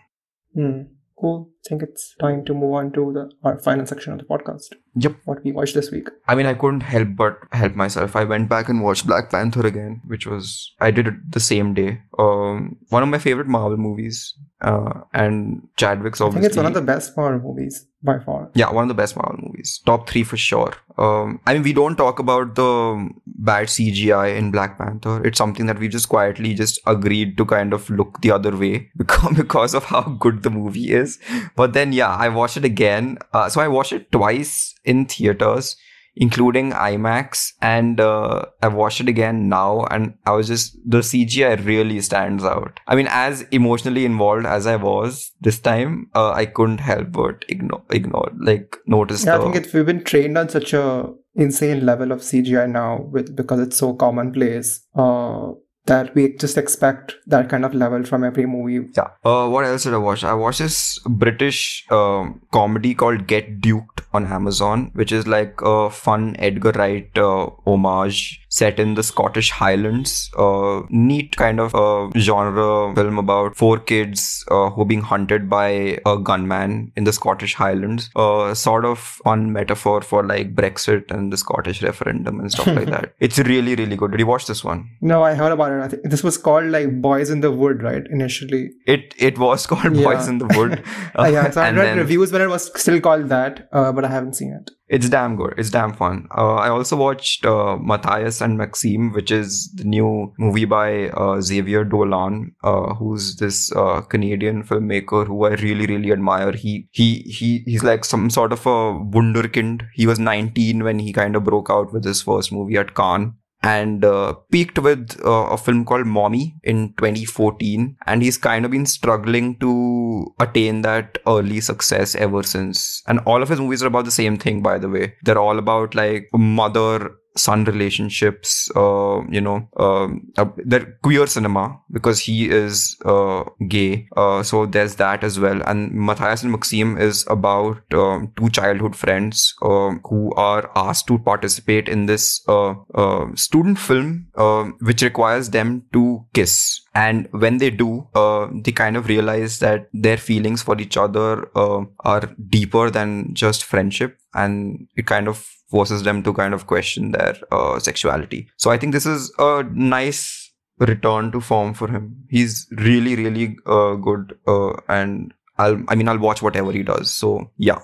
Hmm. 0.55 0.83
Cool. 1.21 1.51
I 1.51 1.69
think 1.69 1.83
it's 1.83 2.15
time 2.19 2.47
to 2.47 2.55
move 2.55 2.73
on 2.73 2.93
to 2.93 3.13
the 3.13 3.31
our 3.45 3.59
final 3.59 3.85
section 3.85 4.15
of 4.15 4.21
the 4.21 4.25
podcast. 4.25 4.73
Yep. 4.95 5.17
What 5.27 5.45
we 5.45 5.53
watched 5.53 5.75
this 5.75 5.91
week. 5.91 6.09
I 6.27 6.35
mean, 6.35 6.47
I 6.47 6.55
couldn't 6.55 6.81
help 6.81 7.09
but 7.15 7.37
help 7.53 7.75
myself. 7.75 8.17
I 8.17 8.25
went 8.25 8.49
back 8.49 8.71
and 8.71 8.83
watched 8.83 9.07
Black 9.07 9.29
Panther 9.31 9.67
again, 9.67 10.01
which 10.07 10.27
was 10.27 10.73
I 10.81 10.91
did 10.91 11.09
it 11.09 11.15
the 11.31 11.41
same 11.41 11.75
day. 11.75 12.01
Um, 12.19 12.79
one 12.89 13.03
of 13.03 13.11
my 13.11 13.19
favorite 13.19 13.49
Marvel 13.49 13.77
movies, 13.77 14.35
uh, 14.63 15.01
and 15.13 15.67
Chadwick's 15.77 16.21
obviously. 16.21 16.39
I 16.39 16.43
think 16.43 16.51
it's 16.51 16.57
one 16.57 16.67
of 16.67 16.75
the 16.75 16.83
best 16.83 17.17
Marvel 17.17 17.41
movies 17.55 17.87
by 18.03 18.19
far. 18.19 18.51
yeah, 18.55 18.71
one 18.71 18.85
of 18.85 18.89
the 18.89 18.95
best 18.95 19.17
Marvel 19.17 19.39
movies. 19.43 19.81
Top 19.85 20.09
three 20.09 20.23
for 20.23 20.37
sure. 20.37 20.75
Um, 20.99 21.41
I 21.47 21.55
mean, 21.55 21.63
we 21.63 21.73
don't 21.73 21.97
talk 21.97 22.19
about 22.19 22.55
the 22.55 23.11
bad 23.27 23.67
CGI 23.69 24.37
in 24.37 24.51
Black 24.51 24.79
Panther. 24.79 25.25
It's 25.25 25.39
something 25.39 25.67
that 25.67 25.79
we 25.79 25.89
just 25.89 26.09
quietly 26.09 26.55
just 26.55 26.81
agreed 26.87 27.37
to 27.39 27.45
kind 27.45 27.73
of 27.73 27.89
look 27.91 28.21
the 28.21 28.31
other 28.31 28.57
way 28.57 28.91
because 28.97 29.37
because 29.37 29.75
of 29.75 29.85
how 29.85 30.03
good 30.03 30.43
the 30.43 30.51
movie 30.51 30.93
is. 30.93 31.19
but 31.57 31.73
then 31.73 31.93
yeah, 31.93 32.15
I 32.15 32.29
watched 32.29 32.57
it 32.57 32.65
again. 32.65 33.19
Uh, 33.33 33.49
so 33.49 33.61
I 33.61 33.69
watched 33.69 33.93
it 33.93 34.13
twice 34.13 34.75
in 34.85 35.07
theaters 35.07 35.77
including 36.21 36.71
IMAX, 36.73 37.55
and 37.63 37.99
uh, 37.99 38.45
I 38.63 38.69
watched 38.69 39.01
it 39.01 39.09
again 39.09 39.49
now, 39.49 39.85
and 39.91 40.15
I 40.27 40.33
was 40.33 40.49
just 40.49 40.77
the 40.85 40.99
CGI 40.99 41.65
really 41.65 42.01
stands 42.03 42.45
out. 42.45 42.79
I 42.87 42.95
mean, 42.95 43.09
as 43.09 43.43
emotionally 43.51 44.05
involved 44.05 44.45
as 44.45 44.67
I 44.67 44.77
was 44.77 45.33
this 45.41 45.59
time, 45.59 46.11
uh, 46.15 46.33
I 46.33 46.45
couldn't 46.45 46.79
help 46.79 47.13
but 47.13 47.47
ignore, 47.49 47.83
ignore, 47.91 48.31
like 48.39 48.77
notice. 48.87 49.25
Yeah, 49.25 49.39
the, 49.39 49.41
I 49.41 49.45
think 49.45 49.57
it's, 49.57 49.73
we've 49.73 49.87
been 49.87 50.05
trained 50.05 50.37
on 50.37 50.51
such 50.51 50.75
a 50.75 51.11
insane 51.35 51.87
level 51.87 52.13
of 52.13 52.21
CGI 52.21 52.71
now, 52.71 53.01
with 53.11 53.35
because 53.35 53.61
it's 53.61 53.79
so 53.79 53.95
commonplace. 53.95 54.87
Uh, 54.95 55.53
that 55.87 56.15
we 56.15 56.37
just 56.37 56.57
expect 56.59 57.15
that 57.27 57.49
kind 57.49 57.65
of 57.65 57.75
level 57.75 58.05
from 58.05 58.25
every 58.25 58.47
movie. 58.47 58.89
Yeah. 58.97 59.09
Uh, 59.25 59.49
what 59.49 59.65
else 59.65 59.85
did 59.85 59.95
I 59.95 59.99
watch? 59.99 60.25
I 60.25 60.35
watched 60.35 60.61
this 60.61 60.99
British 61.07 61.87
um, 61.91 62.43
comedy 62.53 62.95
called 62.95 63.27
Get 63.27 63.61
Duked 63.61 64.03
on 64.13 64.27
Amazon, 64.27 64.91
which 64.95 65.13
is 65.13 65.27
like 65.27 65.61
a 65.63 65.91
fun 65.91 66.37
Edgar 66.39 66.73
Wright 66.73 67.11
uh, 67.17 67.51
homage 67.67 68.40
set 68.51 68.79
in 68.81 68.95
the 68.95 69.03
Scottish 69.03 69.51
Highlands. 69.51 70.31
Uh, 70.37 70.83
neat 70.91 71.37
kind 71.37 71.61
of 71.61 71.75
uh, 71.75 72.11
genre 72.19 72.95
film 72.95 73.19
about 73.19 73.57
four 73.57 73.79
kids 73.79 74.45
uh, 74.51 74.71
who 74.71 74.83
are 74.83 74.85
being 74.85 75.03
hunted 75.03 75.49
by 75.49 75.69
a 76.05 76.19
gunman 76.19 76.93
in 76.97 77.05
the 77.05 77.13
Scottish 77.13 77.55
Highlands. 77.55 78.11
Uh, 78.17 78.53
sort 78.55 78.85
of 78.85 78.99
fun 78.99 79.53
metaphor 79.53 80.03
for 80.03 80.25
like 80.27 80.55
Brexit 80.55 81.11
and 81.11 81.33
the 81.33 81.37
Scottish 81.37 81.83
referendum 81.83 82.41
and 82.41 82.51
stuff 82.51 82.67
like 82.67 82.87
that. 82.97 83.15
It's 83.21 83.39
really, 83.39 83.75
really 83.77 83.97
good. 83.97 84.11
Did 84.11 84.21
you 84.21 84.27
watch 84.27 84.47
this 84.47 84.65
one? 84.65 84.89
No, 85.01 85.23
I 85.23 85.35
heard 85.35 85.53
about 85.53 85.73
it. 85.73 85.81
I 85.81 85.89
think 85.89 86.03
this 86.11 86.25
was 86.25 86.37
called 86.37 86.67
like 86.67 87.01
Boys 87.01 87.31
in 87.31 87.41
the 87.41 87.53
Wood, 87.53 87.83
right? 87.83 88.03
Initially, 88.11 88.71
it 88.87 89.15
it 89.17 89.39
was 89.39 89.67
called 89.67 89.95
Yeah. 90.01 90.05
Boys 90.05 90.29
in 90.29 90.39
the 90.39 90.47
Wood. 90.57 90.83
Uh, 91.19 91.25
yeah. 91.27 91.51
So 91.51 91.61
I 91.61 91.71
read 91.71 91.77
then- 91.87 91.99
reviews 91.99 92.33
when 92.33 92.43
it 92.43 92.49
was 92.49 92.71
still 92.81 93.01
called 93.01 93.29
that, 93.31 93.69
uh, 93.73 93.91
but 93.93 94.05
I 94.05 94.09
haven't 94.09 94.35
seen 94.35 94.53
it. 94.53 94.71
It's 94.91 95.09
damn 95.09 95.37
good. 95.37 95.55
It's 95.57 95.71
damn 95.71 95.93
fun. 95.93 96.27
Uh, 96.37 96.57
I 96.57 96.69
also 96.69 96.97
watched 96.97 97.47
uh, 97.47 97.77
Matthias 97.77 98.41
and 98.41 98.59
Maxime, 98.59 99.13
which 99.13 99.31
is 99.31 99.71
the 99.75 99.85
new 99.85 100.33
movie 100.37 100.65
by 100.65 101.11
uh, 101.11 101.41
Xavier 101.41 101.85
Dolan, 101.85 102.57
uh, 102.65 102.95
who's 102.95 103.37
this 103.37 103.71
uh, 103.77 104.01
Canadian 104.01 104.65
filmmaker 104.65 105.29
who 105.29 105.45
I 105.45 105.51
really, 105.51 105.87
really 105.87 106.11
admire. 106.11 106.51
He 106.51 106.89
he 106.91 107.21
he 107.21 107.63
he's 107.67 107.85
like 107.85 108.05
some 108.05 108.31
sort 108.31 108.53
of 108.53 108.67
a 108.67 108.99
wunderkind. 109.17 109.83
He 109.95 110.09
was 110.09 110.19
19 110.19 110.83
when 110.83 110.99
he 110.99 111.13
kind 111.13 111.37
of 111.37 111.45
broke 111.45 111.71
out 111.71 111.93
with 111.93 112.05
his 112.05 112.21
first 112.21 112.51
movie 112.51 112.77
at 112.77 112.97
Cannes. 112.97 113.35
And 113.63 114.05
uh, 114.05 114.35
peaked 114.51 114.79
with 114.79 115.21
uh, 115.25 115.49
a 115.51 115.59
film 115.59 115.85
called 115.85 116.07
Mommy 116.07 116.57
in 116.63 116.95
2014, 116.95 117.97
and 118.07 118.23
he's 118.23 118.39
kind 118.39 118.65
of 118.65 118.71
been 118.71 118.87
struggling 118.87 119.59
to 119.59 120.35
attain 120.41 120.81
that 120.83 121.19
early 121.27 121.61
success 121.61 122.15
ever 122.15 122.43
since. 122.43 123.03
And 123.07 123.21
all 123.27 123.43
of 123.43 123.51
his 123.51 123.61
movies 123.61 123.83
are 123.83 123.89
about 123.89 124.07
the 124.07 124.11
same 124.11 124.39
thing, 124.39 124.63
by 124.63 124.79
the 124.79 124.89
way. 124.89 125.15
They're 125.25 125.39
all 125.39 125.59
about 125.59 125.95
like 125.95 126.31
mother 126.33 127.17
son 127.37 127.65
relationships 127.65 128.71
uh 128.77 129.21
you 129.31 129.41
know 129.41 129.69
um 129.77 130.33
uh, 130.37 130.47
they're 130.59 130.99
queer 131.03 131.27
cinema 131.27 131.81
because 131.93 132.19
he 132.21 132.49
is 132.49 132.97
uh 133.05 133.45
gay. 133.69 134.09
Uh 134.17 134.43
so 134.43 134.67
there's 134.67 134.97
that 134.97 135.23
as 135.23 135.39
well. 135.39 135.63
And 135.67 135.93
matthias 135.93 136.43
and 136.43 136.53
Maxime 136.53 136.99
is 136.99 137.25
about 137.29 137.83
um, 137.95 138.33
two 138.37 138.51
childhood 138.51 138.97
friends 138.97 139.55
um, 139.63 140.01
who 140.05 140.33
are 140.35 140.71
asked 140.77 141.07
to 141.09 141.19
participate 141.19 141.89
in 141.89 142.07
this 142.07 142.43
uh, 142.49 142.75
uh 142.95 143.27
student 143.35 143.79
film 143.79 144.27
uh, 144.37 144.65
which 144.81 145.03
requires 145.03 145.51
them 145.51 145.85
to 145.93 146.25
kiss. 146.35 146.81
And 146.95 147.29
when 147.31 147.59
they 147.59 147.71
do 147.71 148.09
uh, 148.15 148.49
they 148.65 148.73
kind 148.73 148.97
of 148.97 149.09
realize 149.09 149.59
that 149.61 149.89
their 149.93 150.17
feelings 150.17 150.63
for 150.63 150.81
each 150.81 150.97
other 150.97 151.49
uh, 151.57 151.85
are 152.01 152.35
deeper 152.49 152.91
than 152.91 153.35
just 153.35 153.65
friendship 153.65 154.20
and 154.35 154.87
it 154.97 155.07
kind 155.07 155.29
of 155.29 155.39
forces 155.71 156.03
them 156.03 156.23
to 156.23 156.33
kind 156.33 156.55
of 156.55 156.67
question 156.67 157.13
their 157.13 157.37
uh, 157.53 157.79
sexuality 157.79 158.49
so 158.57 158.71
i 158.71 158.77
think 158.79 158.93
this 158.93 159.07
is 159.07 159.33
a 159.39 159.65
nice 159.75 160.53
return 160.79 161.31
to 161.33 161.41
form 161.41 161.75
for 161.75 161.89
him 161.89 162.17
he's 162.29 162.67
really 162.79 163.15
really 163.17 163.57
uh, 163.67 163.95
good 163.95 164.37
uh, 164.47 164.73
and 164.89 165.33
i'll 165.59 165.83
i 165.89 165.95
mean 165.95 166.09
i'll 166.09 166.19
watch 166.19 166.43
whatever 166.43 166.73
he 166.73 166.83
does 166.83 167.11
so 167.11 167.51
yeah 167.59 167.79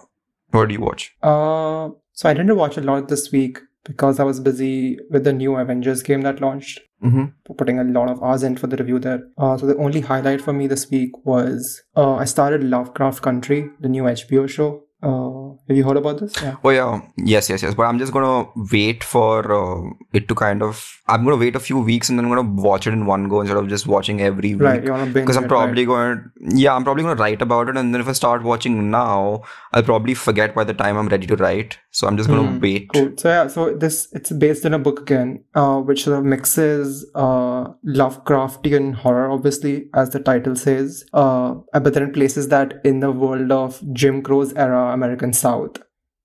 what 0.51 0.69
do 0.69 0.75
you 0.75 0.81
watch 0.81 1.15
Uh, 1.23 1.91
so 2.13 2.29
I 2.31 2.33
didn't 2.35 2.57
watch 2.57 2.77
a 2.79 2.81
lot 2.81 3.09
this 3.09 3.31
week 3.31 3.59
because 3.85 4.19
I 4.19 4.25
was 4.25 4.41
busy 4.41 4.99
with 5.11 5.25
the 5.25 5.33
new 5.35 5.57
Avengers 5.57 6.03
game 6.03 6.23
that 6.23 6.41
launched. 6.41 6.81
mm-hmm. 7.05 7.25
Putting 7.59 7.79
a 7.79 7.85
lot 7.85 8.09
of 8.13 8.23
hours 8.23 8.43
in 8.43 8.57
for 8.57 8.67
the 8.69 8.77
review 8.79 8.99
there. 8.99 9.21
Uh, 9.37 9.59
so 9.59 9.67
the 9.67 9.77
only 9.77 10.01
highlight 10.01 10.41
for 10.41 10.55
me 10.55 10.67
this 10.67 10.89
week 10.91 11.11
was 11.27 11.83
uh, 11.95 12.15
I 12.15 12.25
started 12.25 12.65
Lovecraft 12.65 13.21
Country, 13.21 13.69
the 13.81 13.89
new 13.91 14.05
HBO 14.05 14.49
show. 14.49 14.69
Uh, 15.03 15.46
have 15.69 15.77
you 15.77 15.85
heard 15.85 15.97
about 15.97 16.19
this? 16.21 16.35
Yeah. 16.43 16.57
Oh 16.65 16.71
yeah, 16.71 17.01
yes, 17.17 17.49
yes, 17.51 17.63
yes. 17.63 17.75
But 17.75 17.85
I'm 17.85 17.99
just 17.99 18.13
gonna 18.13 18.49
wait 18.73 19.03
for 19.05 19.53
uh, 19.53 19.91
it 20.13 20.29
to 20.29 20.35
kind 20.35 20.63
of. 20.63 21.01
I'm 21.09 21.25
gonna 21.25 21.37
wait 21.37 21.55
a 21.57 21.61
few 21.61 21.79
weeks 21.79 22.09
and 22.09 22.19
then 22.19 22.27
I'm 22.27 22.33
gonna 22.35 22.63
watch 22.63 22.87
it 22.87 22.93
in 22.93 23.07
one 23.07 23.29
go 23.29 23.41
instead 23.41 23.57
of 23.57 23.69
just 23.69 23.87
watching 23.87 24.21
every 24.21 24.55
week. 24.55 24.63
Right. 24.63 24.85
You 24.85 24.91
want 24.91 25.07
to 25.09 25.13
binge 25.13 25.25
Because 25.27 25.37
I'm 25.37 25.45
it, 25.45 25.49
probably 25.49 25.87
right? 25.87 25.93
going. 25.95 26.31
To, 26.51 26.57
yeah, 26.63 26.75
I'm 26.75 26.85
probably 26.85 27.03
gonna 27.05 27.21
write 27.21 27.43
about 27.43 27.69
it, 27.69 27.77
and 27.77 27.95
then 27.95 28.01
if 28.01 28.09
I 28.09 28.13
start 28.13 28.43
watching 28.43 28.91
now, 28.91 29.43
I'll 29.73 29.83
probably 29.83 30.15
forget 30.15 30.55
by 30.55 30.65
the 30.65 30.75
time 30.75 30.97
I'm 30.97 31.09
ready 31.09 31.27
to 31.29 31.37
write. 31.37 31.79
So 31.91 32.07
I'm 32.07 32.17
just 32.17 32.29
gonna 32.29 32.49
Hmm, 32.51 32.61
wait. 32.61 32.89
Cool. 32.93 33.13
So 33.17 33.29
yeah, 33.29 33.47
so 33.47 33.75
this 33.75 34.09
it's 34.13 34.33
based 34.33 34.65
in 34.65 34.75
a 34.75 34.79
book 34.79 35.01
again, 35.01 35.45
uh, 35.55 35.79
which 35.81 36.05
sort 36.05 36.19
of 36.19 36.25
mixes 36.25 37.07
uh, 37.15 37.69
Lovecraftian 37.87 38.95
horror, 38.95 39.31
obviously, 39.31 39.89
as 39.95 40.11
the 40.11 40.21
title 40.21 40.57
says, 40.57 41.05
uh, 41.13 41.55
but 41.73 41.95
then 41.95 42.03
it 42.05 42.13
places 42.15 42.49
that 42.49 42.81
in 42.85 43.01
the 43.01 43.11
world 43.11 43.51
of 43.53 43.81
Jim 43.93 44.23
Crow's 44.23 44.53
era 44.55 44.93
American 44.93 45.33
South. 45.47 45.77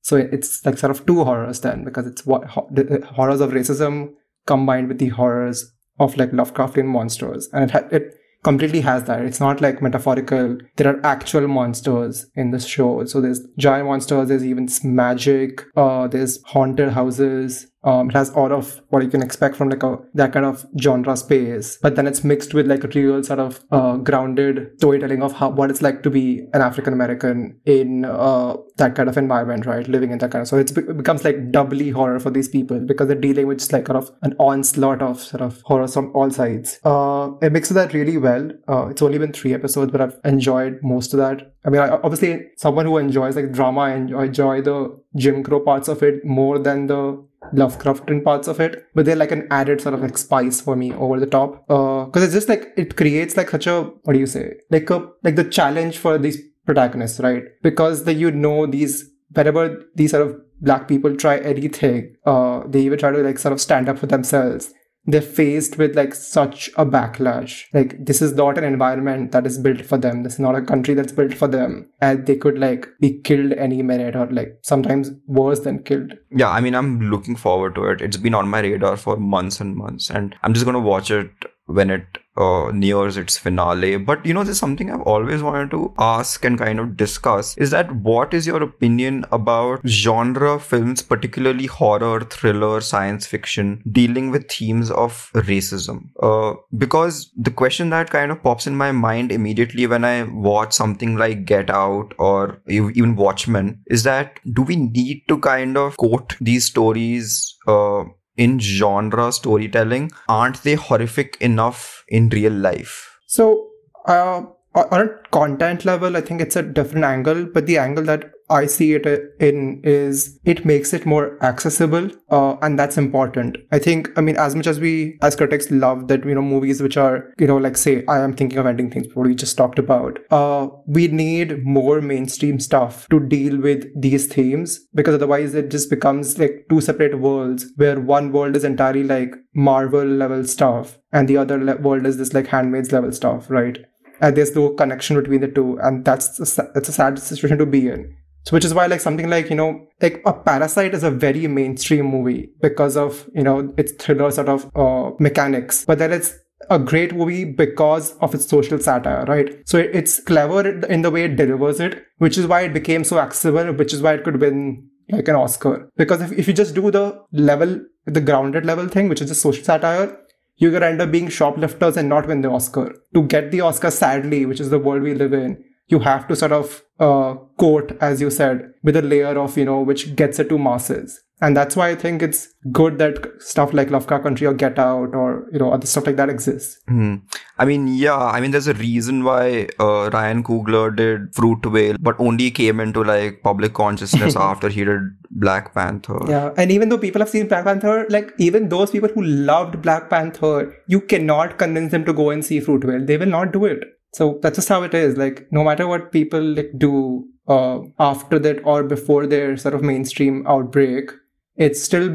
So 0.10 0.18
it's 0.36 0.66
like 0.66 0.78
sort 0.78 0.92
of 0.96 1.06
two 1.06 1.24
horrors 1.24 1.62
then, 1.62 1.84
because 1.84 2.08
it's 2.08 2.26
what 2.26 2.46
ho- 2.54 2.70
the 2.72 3.06
horrors 3.18 3.42
of 3.42 3.52
racism 3.52 4.14
combined 4.46 4.88
with 4.88 5.00
the 5.00 5.10
horrors 5.10 5.72
of 6.00 6.18
like 6.18 6.32
Lovecraftian 6.32 6.86
monsters, 6.86 7.48
and 7.54 7.66
it 7.66 7.72
ha- 7.72 7.90
it 7.92 8.04
completely 8.44 8.82
has 8.82 9.04
that. 9.04 9.24
It's 9.24 9.40
not 9.40 9.62
like 9.62 9.82
metaphorical. 9.82 10.58
There 10.78 10.88
are 10.92 11.06
actual 11.06 11.48
monsters 11.48 12.26
in 12.36 12.50
the 12.52 12.60
show. 12.60 13.06
So 13.06 13.22
there's 13.22 13.42
giant 13.58 13.88
monsters. 13.88 14.30
There's 14.30 14.46
even 14.46 14.68
magic. 14.84 15.64
Uh, 15.76 16.08
there's 16.08 16.42
haunted 16.46 16.90
houses. 16.94 17.68
Um, 17.84 18.10
it 18.10 18.14
has 18.14 18.30
all 18.32 18.54
of 18.54 18.82
what 18.90 19.04
you 19.04 19.10
can 19.10 19.24
expect 19.24 19.56
from 19.56 19.70
like 19.70 19.84
a 19.84 19.98
that 20.14 20.34
kind 20.34 20.46
of 20.46 20.66
genre 20.80 21.18
space, 21.18 21.78
but 21.82 21.96
then 21.96 22.08
it's 22.08 22.24
mixed 22.24 22.54
with 22.54 22.68
like 22.68 22.84
a 22.84 22.88
real 22.88 23.24
sort 23.24 23.40
of 23.40 23.64
uh, 23.72 23.98
grounded 23.98 24.74
storytelling 24.78 25.24
of 25.24 25.34
how 25.34 25.50
what 25.50 25.70
it's 25.70 25.82
like 25.82 26.04
to 26.04 26.10
be 26.10 26.48
an 26.54 26.62
African 26.62 26.94
American 26.94 27.60
in 27.66 28.06
uh, 28.06 28.56
that 28.78 28.96
kind 28.96 29.10
of 29.10 29.18
environment, 29.18 29.66
right? 29.66 29.88
Living 29.88 30.12
in 30.12 30.20
that 30.20 30.32
kind 30.32 30.44
of 30.44 30.48
so 30.48 30.58
it 30.58 30.74
becomes 30.98 31.24
like 31.24 31.52
doubly 31.52 31.90
horror 31.90 32.20
for 32.20 32.30
these 32.30 32.48
people 32.48 32.80
because 32.80 33.08
they're 33.08 33.16
dealing 33.16 33.48
with 33.48 33.60
just 33.60 33.74
like 33.74 33.86
kind 33.86 33.98
of 33.98 34.12
an 34.22 34.36
onslaught 34.38 35.02
of 35.02 35.20
sort 35.20 35.42
of 35.42 35.62
horrors 35.64 35.94
from 35.94 36.12
all 36.16 36.30
sides. 36.30 36.80
Uh, 36.84 37.32
it 37.42 37.52
mixes 37.52 37.76
that 37.76 37.94
really 37.94 38.18
well. 38.18 38.52
Uh, 38.68 38.88
it's 38.88 39.02
only 39.02 39.18
been 39.18 39.34
three 39.34 39.54
episodes, 39.54 39.92
but 39.92 40.02
I've 40.02 40.20
enjoyed 40.24 40.80
most 40.84 41.14
of 41.14 41.18
that. 41.20 41.54
I 41.66 41.70
mean, 41.70 41.82
I, 41.82 41.90
obviously, 41.90 42.48
someone 42.58 42.86
who 42.86 42.98
enjoys 42.98 43.36
like 43.36 43.52
drama 43.52 43.82
I 43.82 43.96
enjoy 43.96 44.62
the 44.62 45.00
Jim 45.16 45.44
Crow 45.44 45.60
parts 45.60 45.88
of 45.88 46.02
it 46.04 46.26
more 46.26 46.60
than 46.60 46.88
the 46.88 47.31
Lovecraftian 47.54 48.24
parts 48.24 48.48
of 48.48 48.60
it, 48.60 48.86
but 48.96 49.06
they're 49.06 49.16
like 49.16 49.32
an 49.32 49.48
added 49.52 49.82
sort 49.82 49.94
of 49.94 50.02
like 50.02 50.18
spice 50.18 50.62
for 50.62 50.76
me 50.76 50.94
over 50.94 51.20
the 51.20 51.26
top. 51.26 51.68
Because 51.68 52.24
it's 52.24 52.34
just 52.34 52.50
like 52.50 52.74
it 52.78 52.96
creates 52.96 53.38
like 53.38 53.50
such 53.50 53.68
a 53.68 53.84
what 54.04 54.14
do 54.14 54.20
you 54.20 54.28
say 54.28 54.56
like 54.70 54.90
a 54.90 55.08
like 55.24 55.36
the 55.36 55.44
challenge 55.44 55.98
for 55.98 56.18
these 56.18 56.38
protagonists, 56.66 57.20
right? 57.20 57.44
Because 57.62 58.04
that 58.06 58.14
you 58.16 58.32
know 58.32 58.66
these 58.66 59.10
whenever 59.34 59.84
these 59.96 60.12
sort 60.12 60.28
of 60.28 60.36
black 60.62 60.88
people 60.88 61.16
try 61.16 61.38
anything, 61.40 62.16
uh, 62.26 62.62
they 62.68 62.82
even 62.82 63.00
try 63.00 63.12
to 63.12 63.20
like 63.20 63.40
sort 63.40 63.54
of 63.54 63.62
stand 63.62 63.90
up 63.90 63.98
for 63.98 64.08
themselves. 64.08 64.74
They're 65.06 65.22
faced 65.22 65.78
with 65.78 65.96
like 65.96 66.14
such 66.14 66.70
a 66.78 66.86
backlash. 66.86 67.66
Like 67.74 68.06
this 68.06 68.22
is 68.22 68.34
not 68.34 68.58
an 68.58 68.64
environment 68.64 69.32
that 69.32 69.48
is 69.48 69.58
built 69.58 69.84
for 69.84 69.98
them. 69.98 70.24
This 70.24 70.34
is 70.34 70.40
not 70.40 70.56
a 70.56 70.62
country 70.62 70.94
that's 70.94 71.12
built 71.12 71.34
for 71.34 71.48
them, 71.48 71.90
and 72.00 72.26
they 72.26 72.36
could 72.36 72.60
like 72.60 72.88
be 73.00 73.20
killed 73.22 73.54
any 73.54 73.82
minute 73.82 74.16
or 74.16 74.28
like 74.28 74.60
sometimes 74.62 75.12
worse 75.26 75.62
than 75.62 75.84
killed. 75.84 76.14
Yeah, 76.30 76.50
I 76.50 76.62
mean, 76.62 76.76
I'm 76.76 77.02
looking 77.10 77.36
forward 77.36 77.76
to 77.76 77.86
it. 77.86 78.02
It's 78.02 78.18
been 78.18 78.36
on 78.36 78.48
my 78.48 78.62
radar 78.62 78.96
for 78.96 79.18
months 79.18 79.60
and 79.60 79.76
months, 79.76 80.10
and 80.10 80.36
I'm 80.44 80.54
just 80.54 80.66
gonna 80.66 80.80
watch 80.80 81.10
it 81.10 81.32
when 81.66 81.90
it 81.90 82.06
uh, 82.38 82.72
nears 82.74 83.18
its 83.18 83.38
finale. 83.38 83.98
But 83.98 84.26
you 84.26 84.34
know, 84.34 84.44
there's 84.44 84.60
something 84.60 84.92
I've 84.92 85.02
always 85.02 85.42
wanted 85.42 85.72
to 85.72 85.94
ask 85.98 86.44
and 86.46 86.58
kind 86.58 86.80
of 86.80 86.96
discuss 86.98 87.58
is 87.58 87.72
that 87.72 87.92
what 87.96 88.34
is 88.34 88.48
your 88.48 88.62
opinion 88.64 89.26
about 89.32 89.88
genre 89.88 90.60
films, 90.60 91.02
particularly 91.02 91.66
horror, 91.66 92.22
thriller, 92.22 92.82
science 92.82 93.26
fiction, 93.26 93.82
dealing 93.92 94.32
with 94.32 94.50
themes 94.52 94.92
of 94.92 95.32
racism? 95.34 96.10
Uh, 96.22 96.56
because 96.78 97.32
the 97.36 97.52
question 97.52 97.90
that 97.90 98.10
kind 98.10 98.32
of 98.32 98.42
pops 98.42 98.68
in 98.68 98.76
my 98.76 98.92
mind 98.92 99.32
immediately 99.32 99.88
when 99.88 100.06
I 100.06 100.24
watch 100.24 100.74
something 100.74 101.16
like 101.16 101.46
Get 101.46 101.70
Out 101.70 102.14
or 102.18 102.62
even 102.68 103.16
Watchmen 103.16 103.82
is 103.88 104.04
that 104.04 104.40
do 104.54 104.62
we 104.62 104.76
need 104.76 105.24
to 105.28 105.38
kind 105.40 105.78
of 105.78 105.98
quote 105.98 106.36
these 106.40 106.66
stories? 106.66 107.58
Uh, 107.68 108.04
in 108.44 108.60
genre 108.60 109.32
storytelling 109.32 110.06
aren't 110.28 110.64
they 110.64 110.76
horrific 110.88 111.38
enough 111.50 112.04
in 112.08 112.30
real 112.30 112.54
life? 112.54 112.96
So, 113.28 113.70
uh, 114.08 114.42
on 114.74 115.02
a 115.02 115.10
content 115.32 115.86
level, 115.86 116.16
I 116.18 116.22
think 116.22 116.42
it's 116.42 116.56
a 116.56 116.64
different 116.64 117.06
angle, 117.06 117.46
but 117.46 117.66
the 117.66 117.78
angle 117.78 118.06
that 118.06 118.32
I 118.52 118.66
see 118.66 118.94
it 118.94 119.06
in 119.40 119.82
is 119.84 120.40
it 120.46 120.66
makes 120.66 120.94
it 120.94 121.06
more 121.06 121.44
accessible, 121.44 122.10
uh, 122.30 122.58
and 122.62 122.78
that's 122.78 122.98
important. 122.98 123.58
I 123.72 123.80
think, 123.80 124.10
I 124.18 124.22
mean, 124.22 124.36
as 124.38 124.56
much 124.56 124.68
as 124.68 124.80
we 124.80 125.18
as 125.22 125.36
critics 125.36 125.72
love 125.72 126.08
that, 126.10 126.26
you 126.26 126.36
know, 126.36 126.42
movies 126.42 126.82
which 126.82 126.98
are, 126.98 127.34
you 127.40 127.48
know, 127.48 127.58
like 127.58 127.78
say, 127.78 128.04
I 128.08 128.20
am 128.20 128.36
thinking 128.36 128.60
of 128.60 128.66
ending 128.66 128.92
things, 128.92 129.08
what 129.14 129.28
we 129.28 129.36
just 129.36 129.58
talked 129.58 129.80
about. 129.80 130.20
Uh, 130.30 130.68
we 130.86 131.08
need 131.08 131.64
more 131.66 132.02
mainstream 132.02 132.60
stuff 132.60 133.08
to 133.10 133.20
deal 133.20 133.58
with 133.58 133.86
these 134.00 134.28
themes 134.28 134.80
because 134.94 135.16
otherwise 135.16 135.56
it 135.56 135.72
just 135.72 135.90
becomes 135.90 136.38
like 136.38 136.66
two 136.70 136.82
separate 136.82 137.20
worlds 137.20 137.66
where 137.78 138.00
one 138.00 138.32
world 138.32 138.56
is 138.56 138.64
entirely 138.64 139.04
like 139.04 139.34
Marvel 139.56 140.06
level 140.06 140.44
stuff 140.46 141.00
and 141.12 141.28
the 141.28 141.38
other 141.38 141.58
le- 141.58 141.78
world 141.78 142.06
is 142.06 142.18
this 142.18 142.34
like 142.34 142.48
Handmaid's 142.48 142.92
level 142.92 143.12
stuff, 143.12 143.50
right? 143.50 143.78
and 144.22 144.38
there's 144.38 144.56
no 144.56 144.70
connection 144.70 145.16
between 145.16 145.42
the 145.42 145.48
two 145.48 145.80
and 145.82 146.06
that's 146.06 146.40
a, 146.40 146.72
that's 146.74 146.90
a 146.90 146.94
sad 146.94 147.20
situation 147.20 147.58
to 147.58 147.66
be 147.66 147.88
in 147.88 148.16
so 148.44 148.56
which 148.56 148.66
is 148.66 148.74
why 148.74 148.86
like 148.88 149.00
something 149.00 149.30
like 149.30 149.50
you 149.50 149.56
know 149.56 149.88
like 150.02 150.22
a 150.26 150.34
parasite 150.34 150.94
is 150.94 151.04
a 151.04 151.12
very 151.12 151.48
mainstream 151.48 152.06
movie 152.06 152.50
because 152.62 152.98
of 152.98 153.30
you 153.34 153.44
know 153.44 153.74
its 153.78 153.92
thriller 153.94 154.32
sort 154.32 154.50
of 154.50 154.70
uh, 154.76 155.12
mechanics. 155.20 155.86
But 155.86 156.00
then 156.00 156.12
it's 156.12 156.34
a 156.70 156.78
great 156.78 157.14
movie 157.14 157.44
because 157.44 158.16
of 158.18 158.34
its 158.36 158.48
social 158.48 158.80
satire 158.80 159.26
right? 159.26 159.68
So 159.68 159.78
it's 159.78 160.20
clever 160.24 160.68
in 160.86 161.02
the 161.02 161.12
way 161.12 161.26
it 161.26 161.36
delivers 161.36 161.80
it 161.80 162.04
which 162.18 162.38
is 162.38 162.48
why 162.48 162.62
it 162.62 162.74
became 162.74 163.04
so 163.04 163.20
accessible 163.20 163.74
which 163.74 163.94
is 163.94 164.02
why 164.02 164.14
it 164.14 164.24
could 164.24 164.40
win 164.40 164.88
like 165.10 165.28
an 165.28 165.36
oscar. 165.36 165.90
Because 165.98 166.22
if, 166.22 166.32
if 166.32 166.48
you 166.48 166.54
just 166.54 166.76
do 166.76 166.92
the 166.92 167.20
level 167.32 167.80
the 168.06 168.22
grounded 168.22 168.66
level 168.66 168.88
thing 168.88 169.10
which 169.10 169.22
is 169.22 169.30
just 169.30 169.42
social 169.42 169.64
satire 169.64 170.18
you're 170.62 170.80
to 170.80 170.86
end 170.86 171.02
up 171.02 171.12
being 171.12 171.28
shoplifters 171.28 171.98
and 171.98 172.08
not 172.08 172.28
win 172.28 172.42
the 172.42 172.50
Oscar. 172.50 172.94
To 173.16 173.24
get 173.24 173.50
the 173.50 173.62
Oscar, 173.62 173.90
sadly, 173.90 174.46
which 174.46 174.60
is 174.60 174.70
the 174.70 174.78
world 174.78 175.02
we 175.02 175.16
live 175.16 175.34
in, 175.34 175.64
you 175.92 176.00
have 176.00 176.28
to 176.28 176.36
sort 176.36 176.52
of 176.52 176.84
uh, 177.00 177.36
coat, 177.58 177.98
as 178.00 178.22
you 178.22 178.30
said, 178.30 178.74
with 178.84 178.96
a 178.96 179.02
layer 179.02 179.38
of, 179.38 179.58
you 179.58 179.66
know, 179.66 179.82
which 179.82 180.16
gets 180.16 180.40
it 180.40 180.50
to 180.50 180.58
masses. 180.58 181.20
And 181.44 181.58
that's 181.58 181.76
why 181.76 181.90
I 181.90 181.96
think 181.96 182.22
it's 182.22 182.50
good 182.72 183.00
that 183.00 183.42
stuff 183.42 183.74
like 183.74 183.90
Lovecraft 183.90 184.24
Country 184.24 184.46
or 184.46 184.54
Get 184.54 184.78
Out 184.78 185.16
or, 185.16 185.48
you 185.52 185.58
know, 185.58 185.74
other 185.74 185.88
stuff 185.88 186.06
like 186.06 186.16
that 186.18 186.30
exists. 186.30 186.80
Mm. 186.88 187.24
I 187.58 187.66
mean, 187.66 187.88
yeah, 187.88 188.16
I 188.16 188.40
mean, 188.40 188.52
there's 188.52 188.68
a 188.68 188.76
reason 188.76 189.24
why 189.24 189.68
uh, 189.80 190.12
Ryan 190.14 190.44
Coogler 190.44 190.96
did 190.96 191.34
Fruitvale, 191.34 191.98
but 192.00 192.16
only 192.20 192.52
came 192.52 192.80
into 192.80 193.04
like 193.04 193.42
public 193.42 193.74
consciousness 193.74 194.36
after 194.50 194.70
he 194.70 194.84
did 194.84 195.02
Black 195.32 195.74
Panther. 195.74 196.20
Yeah, 196.28 196.54
and 196.58 196.72
even 196.72 196.90
though 196.90 197.00
people 197.00 197.22
have 197.22 197.30
seen 197.30 197.48
Black 197.48 197.66
Panther, 197.66 198.06
like 198.10 198.32
even 198.38 198.70
those 198.70 198.92
people 198.92 199.10
who 199.10 199.24
loved 199.24 199.82
Black 199.82 200.12
Panther, 200.12 200.78
you 200.86 201.02
cannot 201.02 201.58
convince 201.58 201.90
them 201.90 202.06
to 202.06 202.14
go 202.14 202.30
and 202.30 202.46
see 202.46 202.62
Fruitvale. 202.62 203.08
They 203.08 203.18
will 203.18 203.26
not 203.26 203.52
do 203.52 203.66
it. 203.66 203.84
So 204.14 204.40
that's 204.42 204.58
just 204.58 204.70
how 204.70 204.84
it 204.84 204.94
is. 204.94 205.18
Like 205.18 205.48
no 205.52 205.64
matter 205.64 205.88
what 205.88 206.12
people 206.12 206.42
like 206.42 206.72
do 206.78 207.26
uh, 207.48 207.80
after 208.00 208.40
that 208.40 208.62
or 208.66 208.84
before 208.84 209.26
their 209.26 209.58
sort 209.58 209.74
of 209.74 209.82
mainstream 209.82 210.46
outbreak, 210.48 211.12
it 211.56 211.78
still 211.78 212.10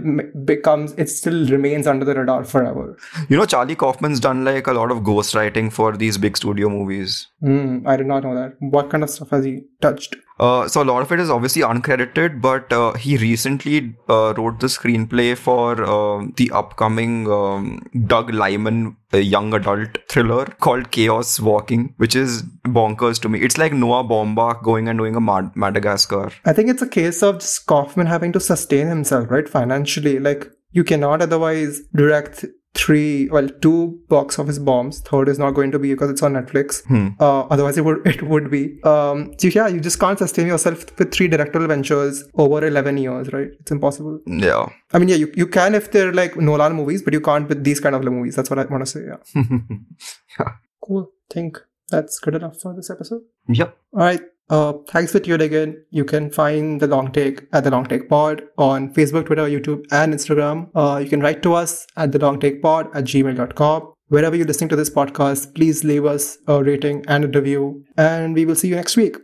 becomes 0.45 0.93
it 0.95 1.09
still 1.09 1.47
remains 1.49 1.87
under 1.87 2.05
the 2.05 2.15
radar 2.15 2.45
forever. 2.45 2.97
You 3.29 3.37
know 3.37 3.47
charlie 3.47 3.77
kaufman's 3.77 4.21
done 4.21 4.45
like 4.45 4.67
a 4.67 4.73
lot 4.73 4.91
of 4.91 4.99
ghostwriting 4.99 5.73
for 5.73 5.97
these 5.97 6.19
big 6.19 6.37
studio 6.37 6.69
movies. 6.69 7.29
Mm, 7.43 7.87
i 7.87 7.97
did 7.97 8.07
not 8.07 8.25
know 8.25 8.35
that. 8.35 8.57
What 8.61 8.91
kind 8.91 9.03
of 9.03 9.11
stuff 9.11 9.31
has 9.31 9.45
he 9.45 9.63
touched 9.81 10.17
uh, 10.39 10.69
so 10.69 10.83
a 10.83 10.85
lot 10.85 11.03
of 11.03 11.11
it 11.13 11.21
is 11.21 11.31
obviously 11.31 11.63
uncredited, 11.63 12.41
but 12.41 12.73
uh, 12.73 12.93
he 12.95 13.17
recently 13.17 13.97
uh, 14.09 14.35
wrote 14.37 14.61
the 14.61 14.67
screenplay 14.67 15.37
for 15.37 15.83
uh, 15.83 16.27
the 16.37 16.51
upcoming 16.53 17.31
um, 17.31 17.87
Doug 18.07 18.33
Liman 18.33 18.97
young 19.13 19.55
adult 19.55 19.99
thriller 20.09 20.45
called 20.45 20.91
Chaos 20.91 21.41
Walking, 21.41 21.95
which 21.97 22.15
is 22.15 22.43
bonkers 22.67 23.21
to 23.23 23.29
me. 23.29 23.41
It's 23.41 23.57
like 23.57 23.73
Noah 23.73 24.05
Baumbach 24.05 24.63
going 24.63 24.89
and 24.89 24.99
doing 24.99 25.17
a 25.17 25.21
Mad- 25.21 25.55
Madagascar. 25.55 26.31
I 26.45 26.53
think 26.53 26.69
it's 26.69 26.83
a 26.83 26.89
case 26.89 27.23
of 27.23 27.39
just 27.39 27.67
Kaufman 27.67 28.07
having 28.07 28.33
to 28.33 28.41
sustain 28.41 28.89
himself, 28.89 29.31
right, 29.31 29.49
financially. 29.49 30.19
Like 30.19 30.51
you 30.73 30.85
cannot 30.85 31.23
otherwise 31.23 31.81
direct 31.95 32.45
three 32.77 33.29
well 33.29 33.49
two 33.65 34.01
box 34.09 34.39
office 34.39 34.59
bombs. 34.59 35.01
Third 35.01 35.29
is 35.29 35.39
not 35.39 35.53
going 35.53 35.71
to 35.73 35.79
be 35.79 35.93
because 35.93 36.11
it's 36.11 36.23
on 36.23 36.35
netflix. 36.35 36.85
Hmm. 36.87 37.09
uh, 37.21 37.43
otherwise 37.43 37.79
it 37.79 37.85
would 37.85 38.07
it 38.13 38.23
would 38.23 38.51
be. 38.51 38.63
Um 38.83 39.33
so 39.39 39.49
yeah 39.49 39.69
you 39.69 39.81
just 39.81 39.99
can't 40.01 40.19
sustain 40.19 40.47
yourself 40.47 40.85
with 40.99 41.13
three 41.13 41.29
directorial 41.29 41.69
ventures 41.69 42.25
over 42.35 42.67
11 42.67 42.99
years 42.99 43.33
right? 43.33 43.49
It's 43.61 43.71
impossible. 43.71 44.21
Yeah. 44.27 44.67
I 44.93 44.99
mean 44.99 45.09
yeah 45.09 45.17
you, 45.17 45.33
you 45.35 45.47
can 45.47 45.75
if 45.75 45.91
they're 45.93 46.13
like 46.13 46.37
nolan 46.37 46.75
movies 46.75 47.03
but 47.03 47.13
you 47.13 47.21
can't 47.21 47.49
with 47.49 47.65
these 47.65 47.81
kind 47.81 47.95
of 47.95 48.05
movies. 48.05 48.37
That's 48.37 48.51
what 48.51 48.59
i 48.59 48.65
want 48.65 48.87
to 48.87 48.91
say 48.95 49.05
yeah. 49.07 49.43
Yeah. 50.39 50.53
Cool. 50.85 51.11
Think 51.31 51.59
that's 51.89 52.19
good 52.19 52.35
enough 52.35 52.61
for 52.61 52.75
this 52.75 52.91
episode. 52.91 53.23
Yep. 53.49 53.77
All 53.93 54.01
right 54.01 54.21
uh, 54.49 54.73
thanks 54.89 55.13
for 55.13 55.21
tuning 55.21 55.53
in. 55.53 55.85
You 55.91 56.05
can 56.05 56.31
find 56.31 56.81
the 56.81 56.87
long 56.87 57.13
take 57.13 57.47
at 57.53 57.65
the 57.65 57.71
long 57.71 57.87
take 57.87 58.09
pod 58.09 58.43
on 58.59 58.93
Facebook, 58.95 59.27
Twitter, 59.27 59.47
YouTube, 59.47 59.85
and 59.91 60.15
Instagram. 60.15 60.71
Uh, 60.75 60.99
you 60.99 61.09
can 61.09 61.21
write 61.21 61.43
to 61.43 61.55
us 61.55 61.87
at 61.97 62.13
the 62.13 62.19
long 62.19 62.41
take 62.41 62.63
pod 62.63 62.89
at 62.95 63.05
gmail.com. 63.05 63.93
Wherever 64.09 64.37
you're 64.37 64.47
listening 64.47 64.69
to 64.69 64.77
this 64.77 64.91
podcast, 64.91 65.55
please 65.55 65.83
leave 65.83 66.05
us 66.05 66.39
a 66.47 66.63
rating 66.63 67.05
and 67.09 67.25
a 67.25 67.29
review, 67.29 67.85
and 67.97 68.35
we 68.35 68.45
will 68.45 68.55
see 68.55 68.69
you 68.69 68.77
next 68.77 68.97
week. 68.97 69.15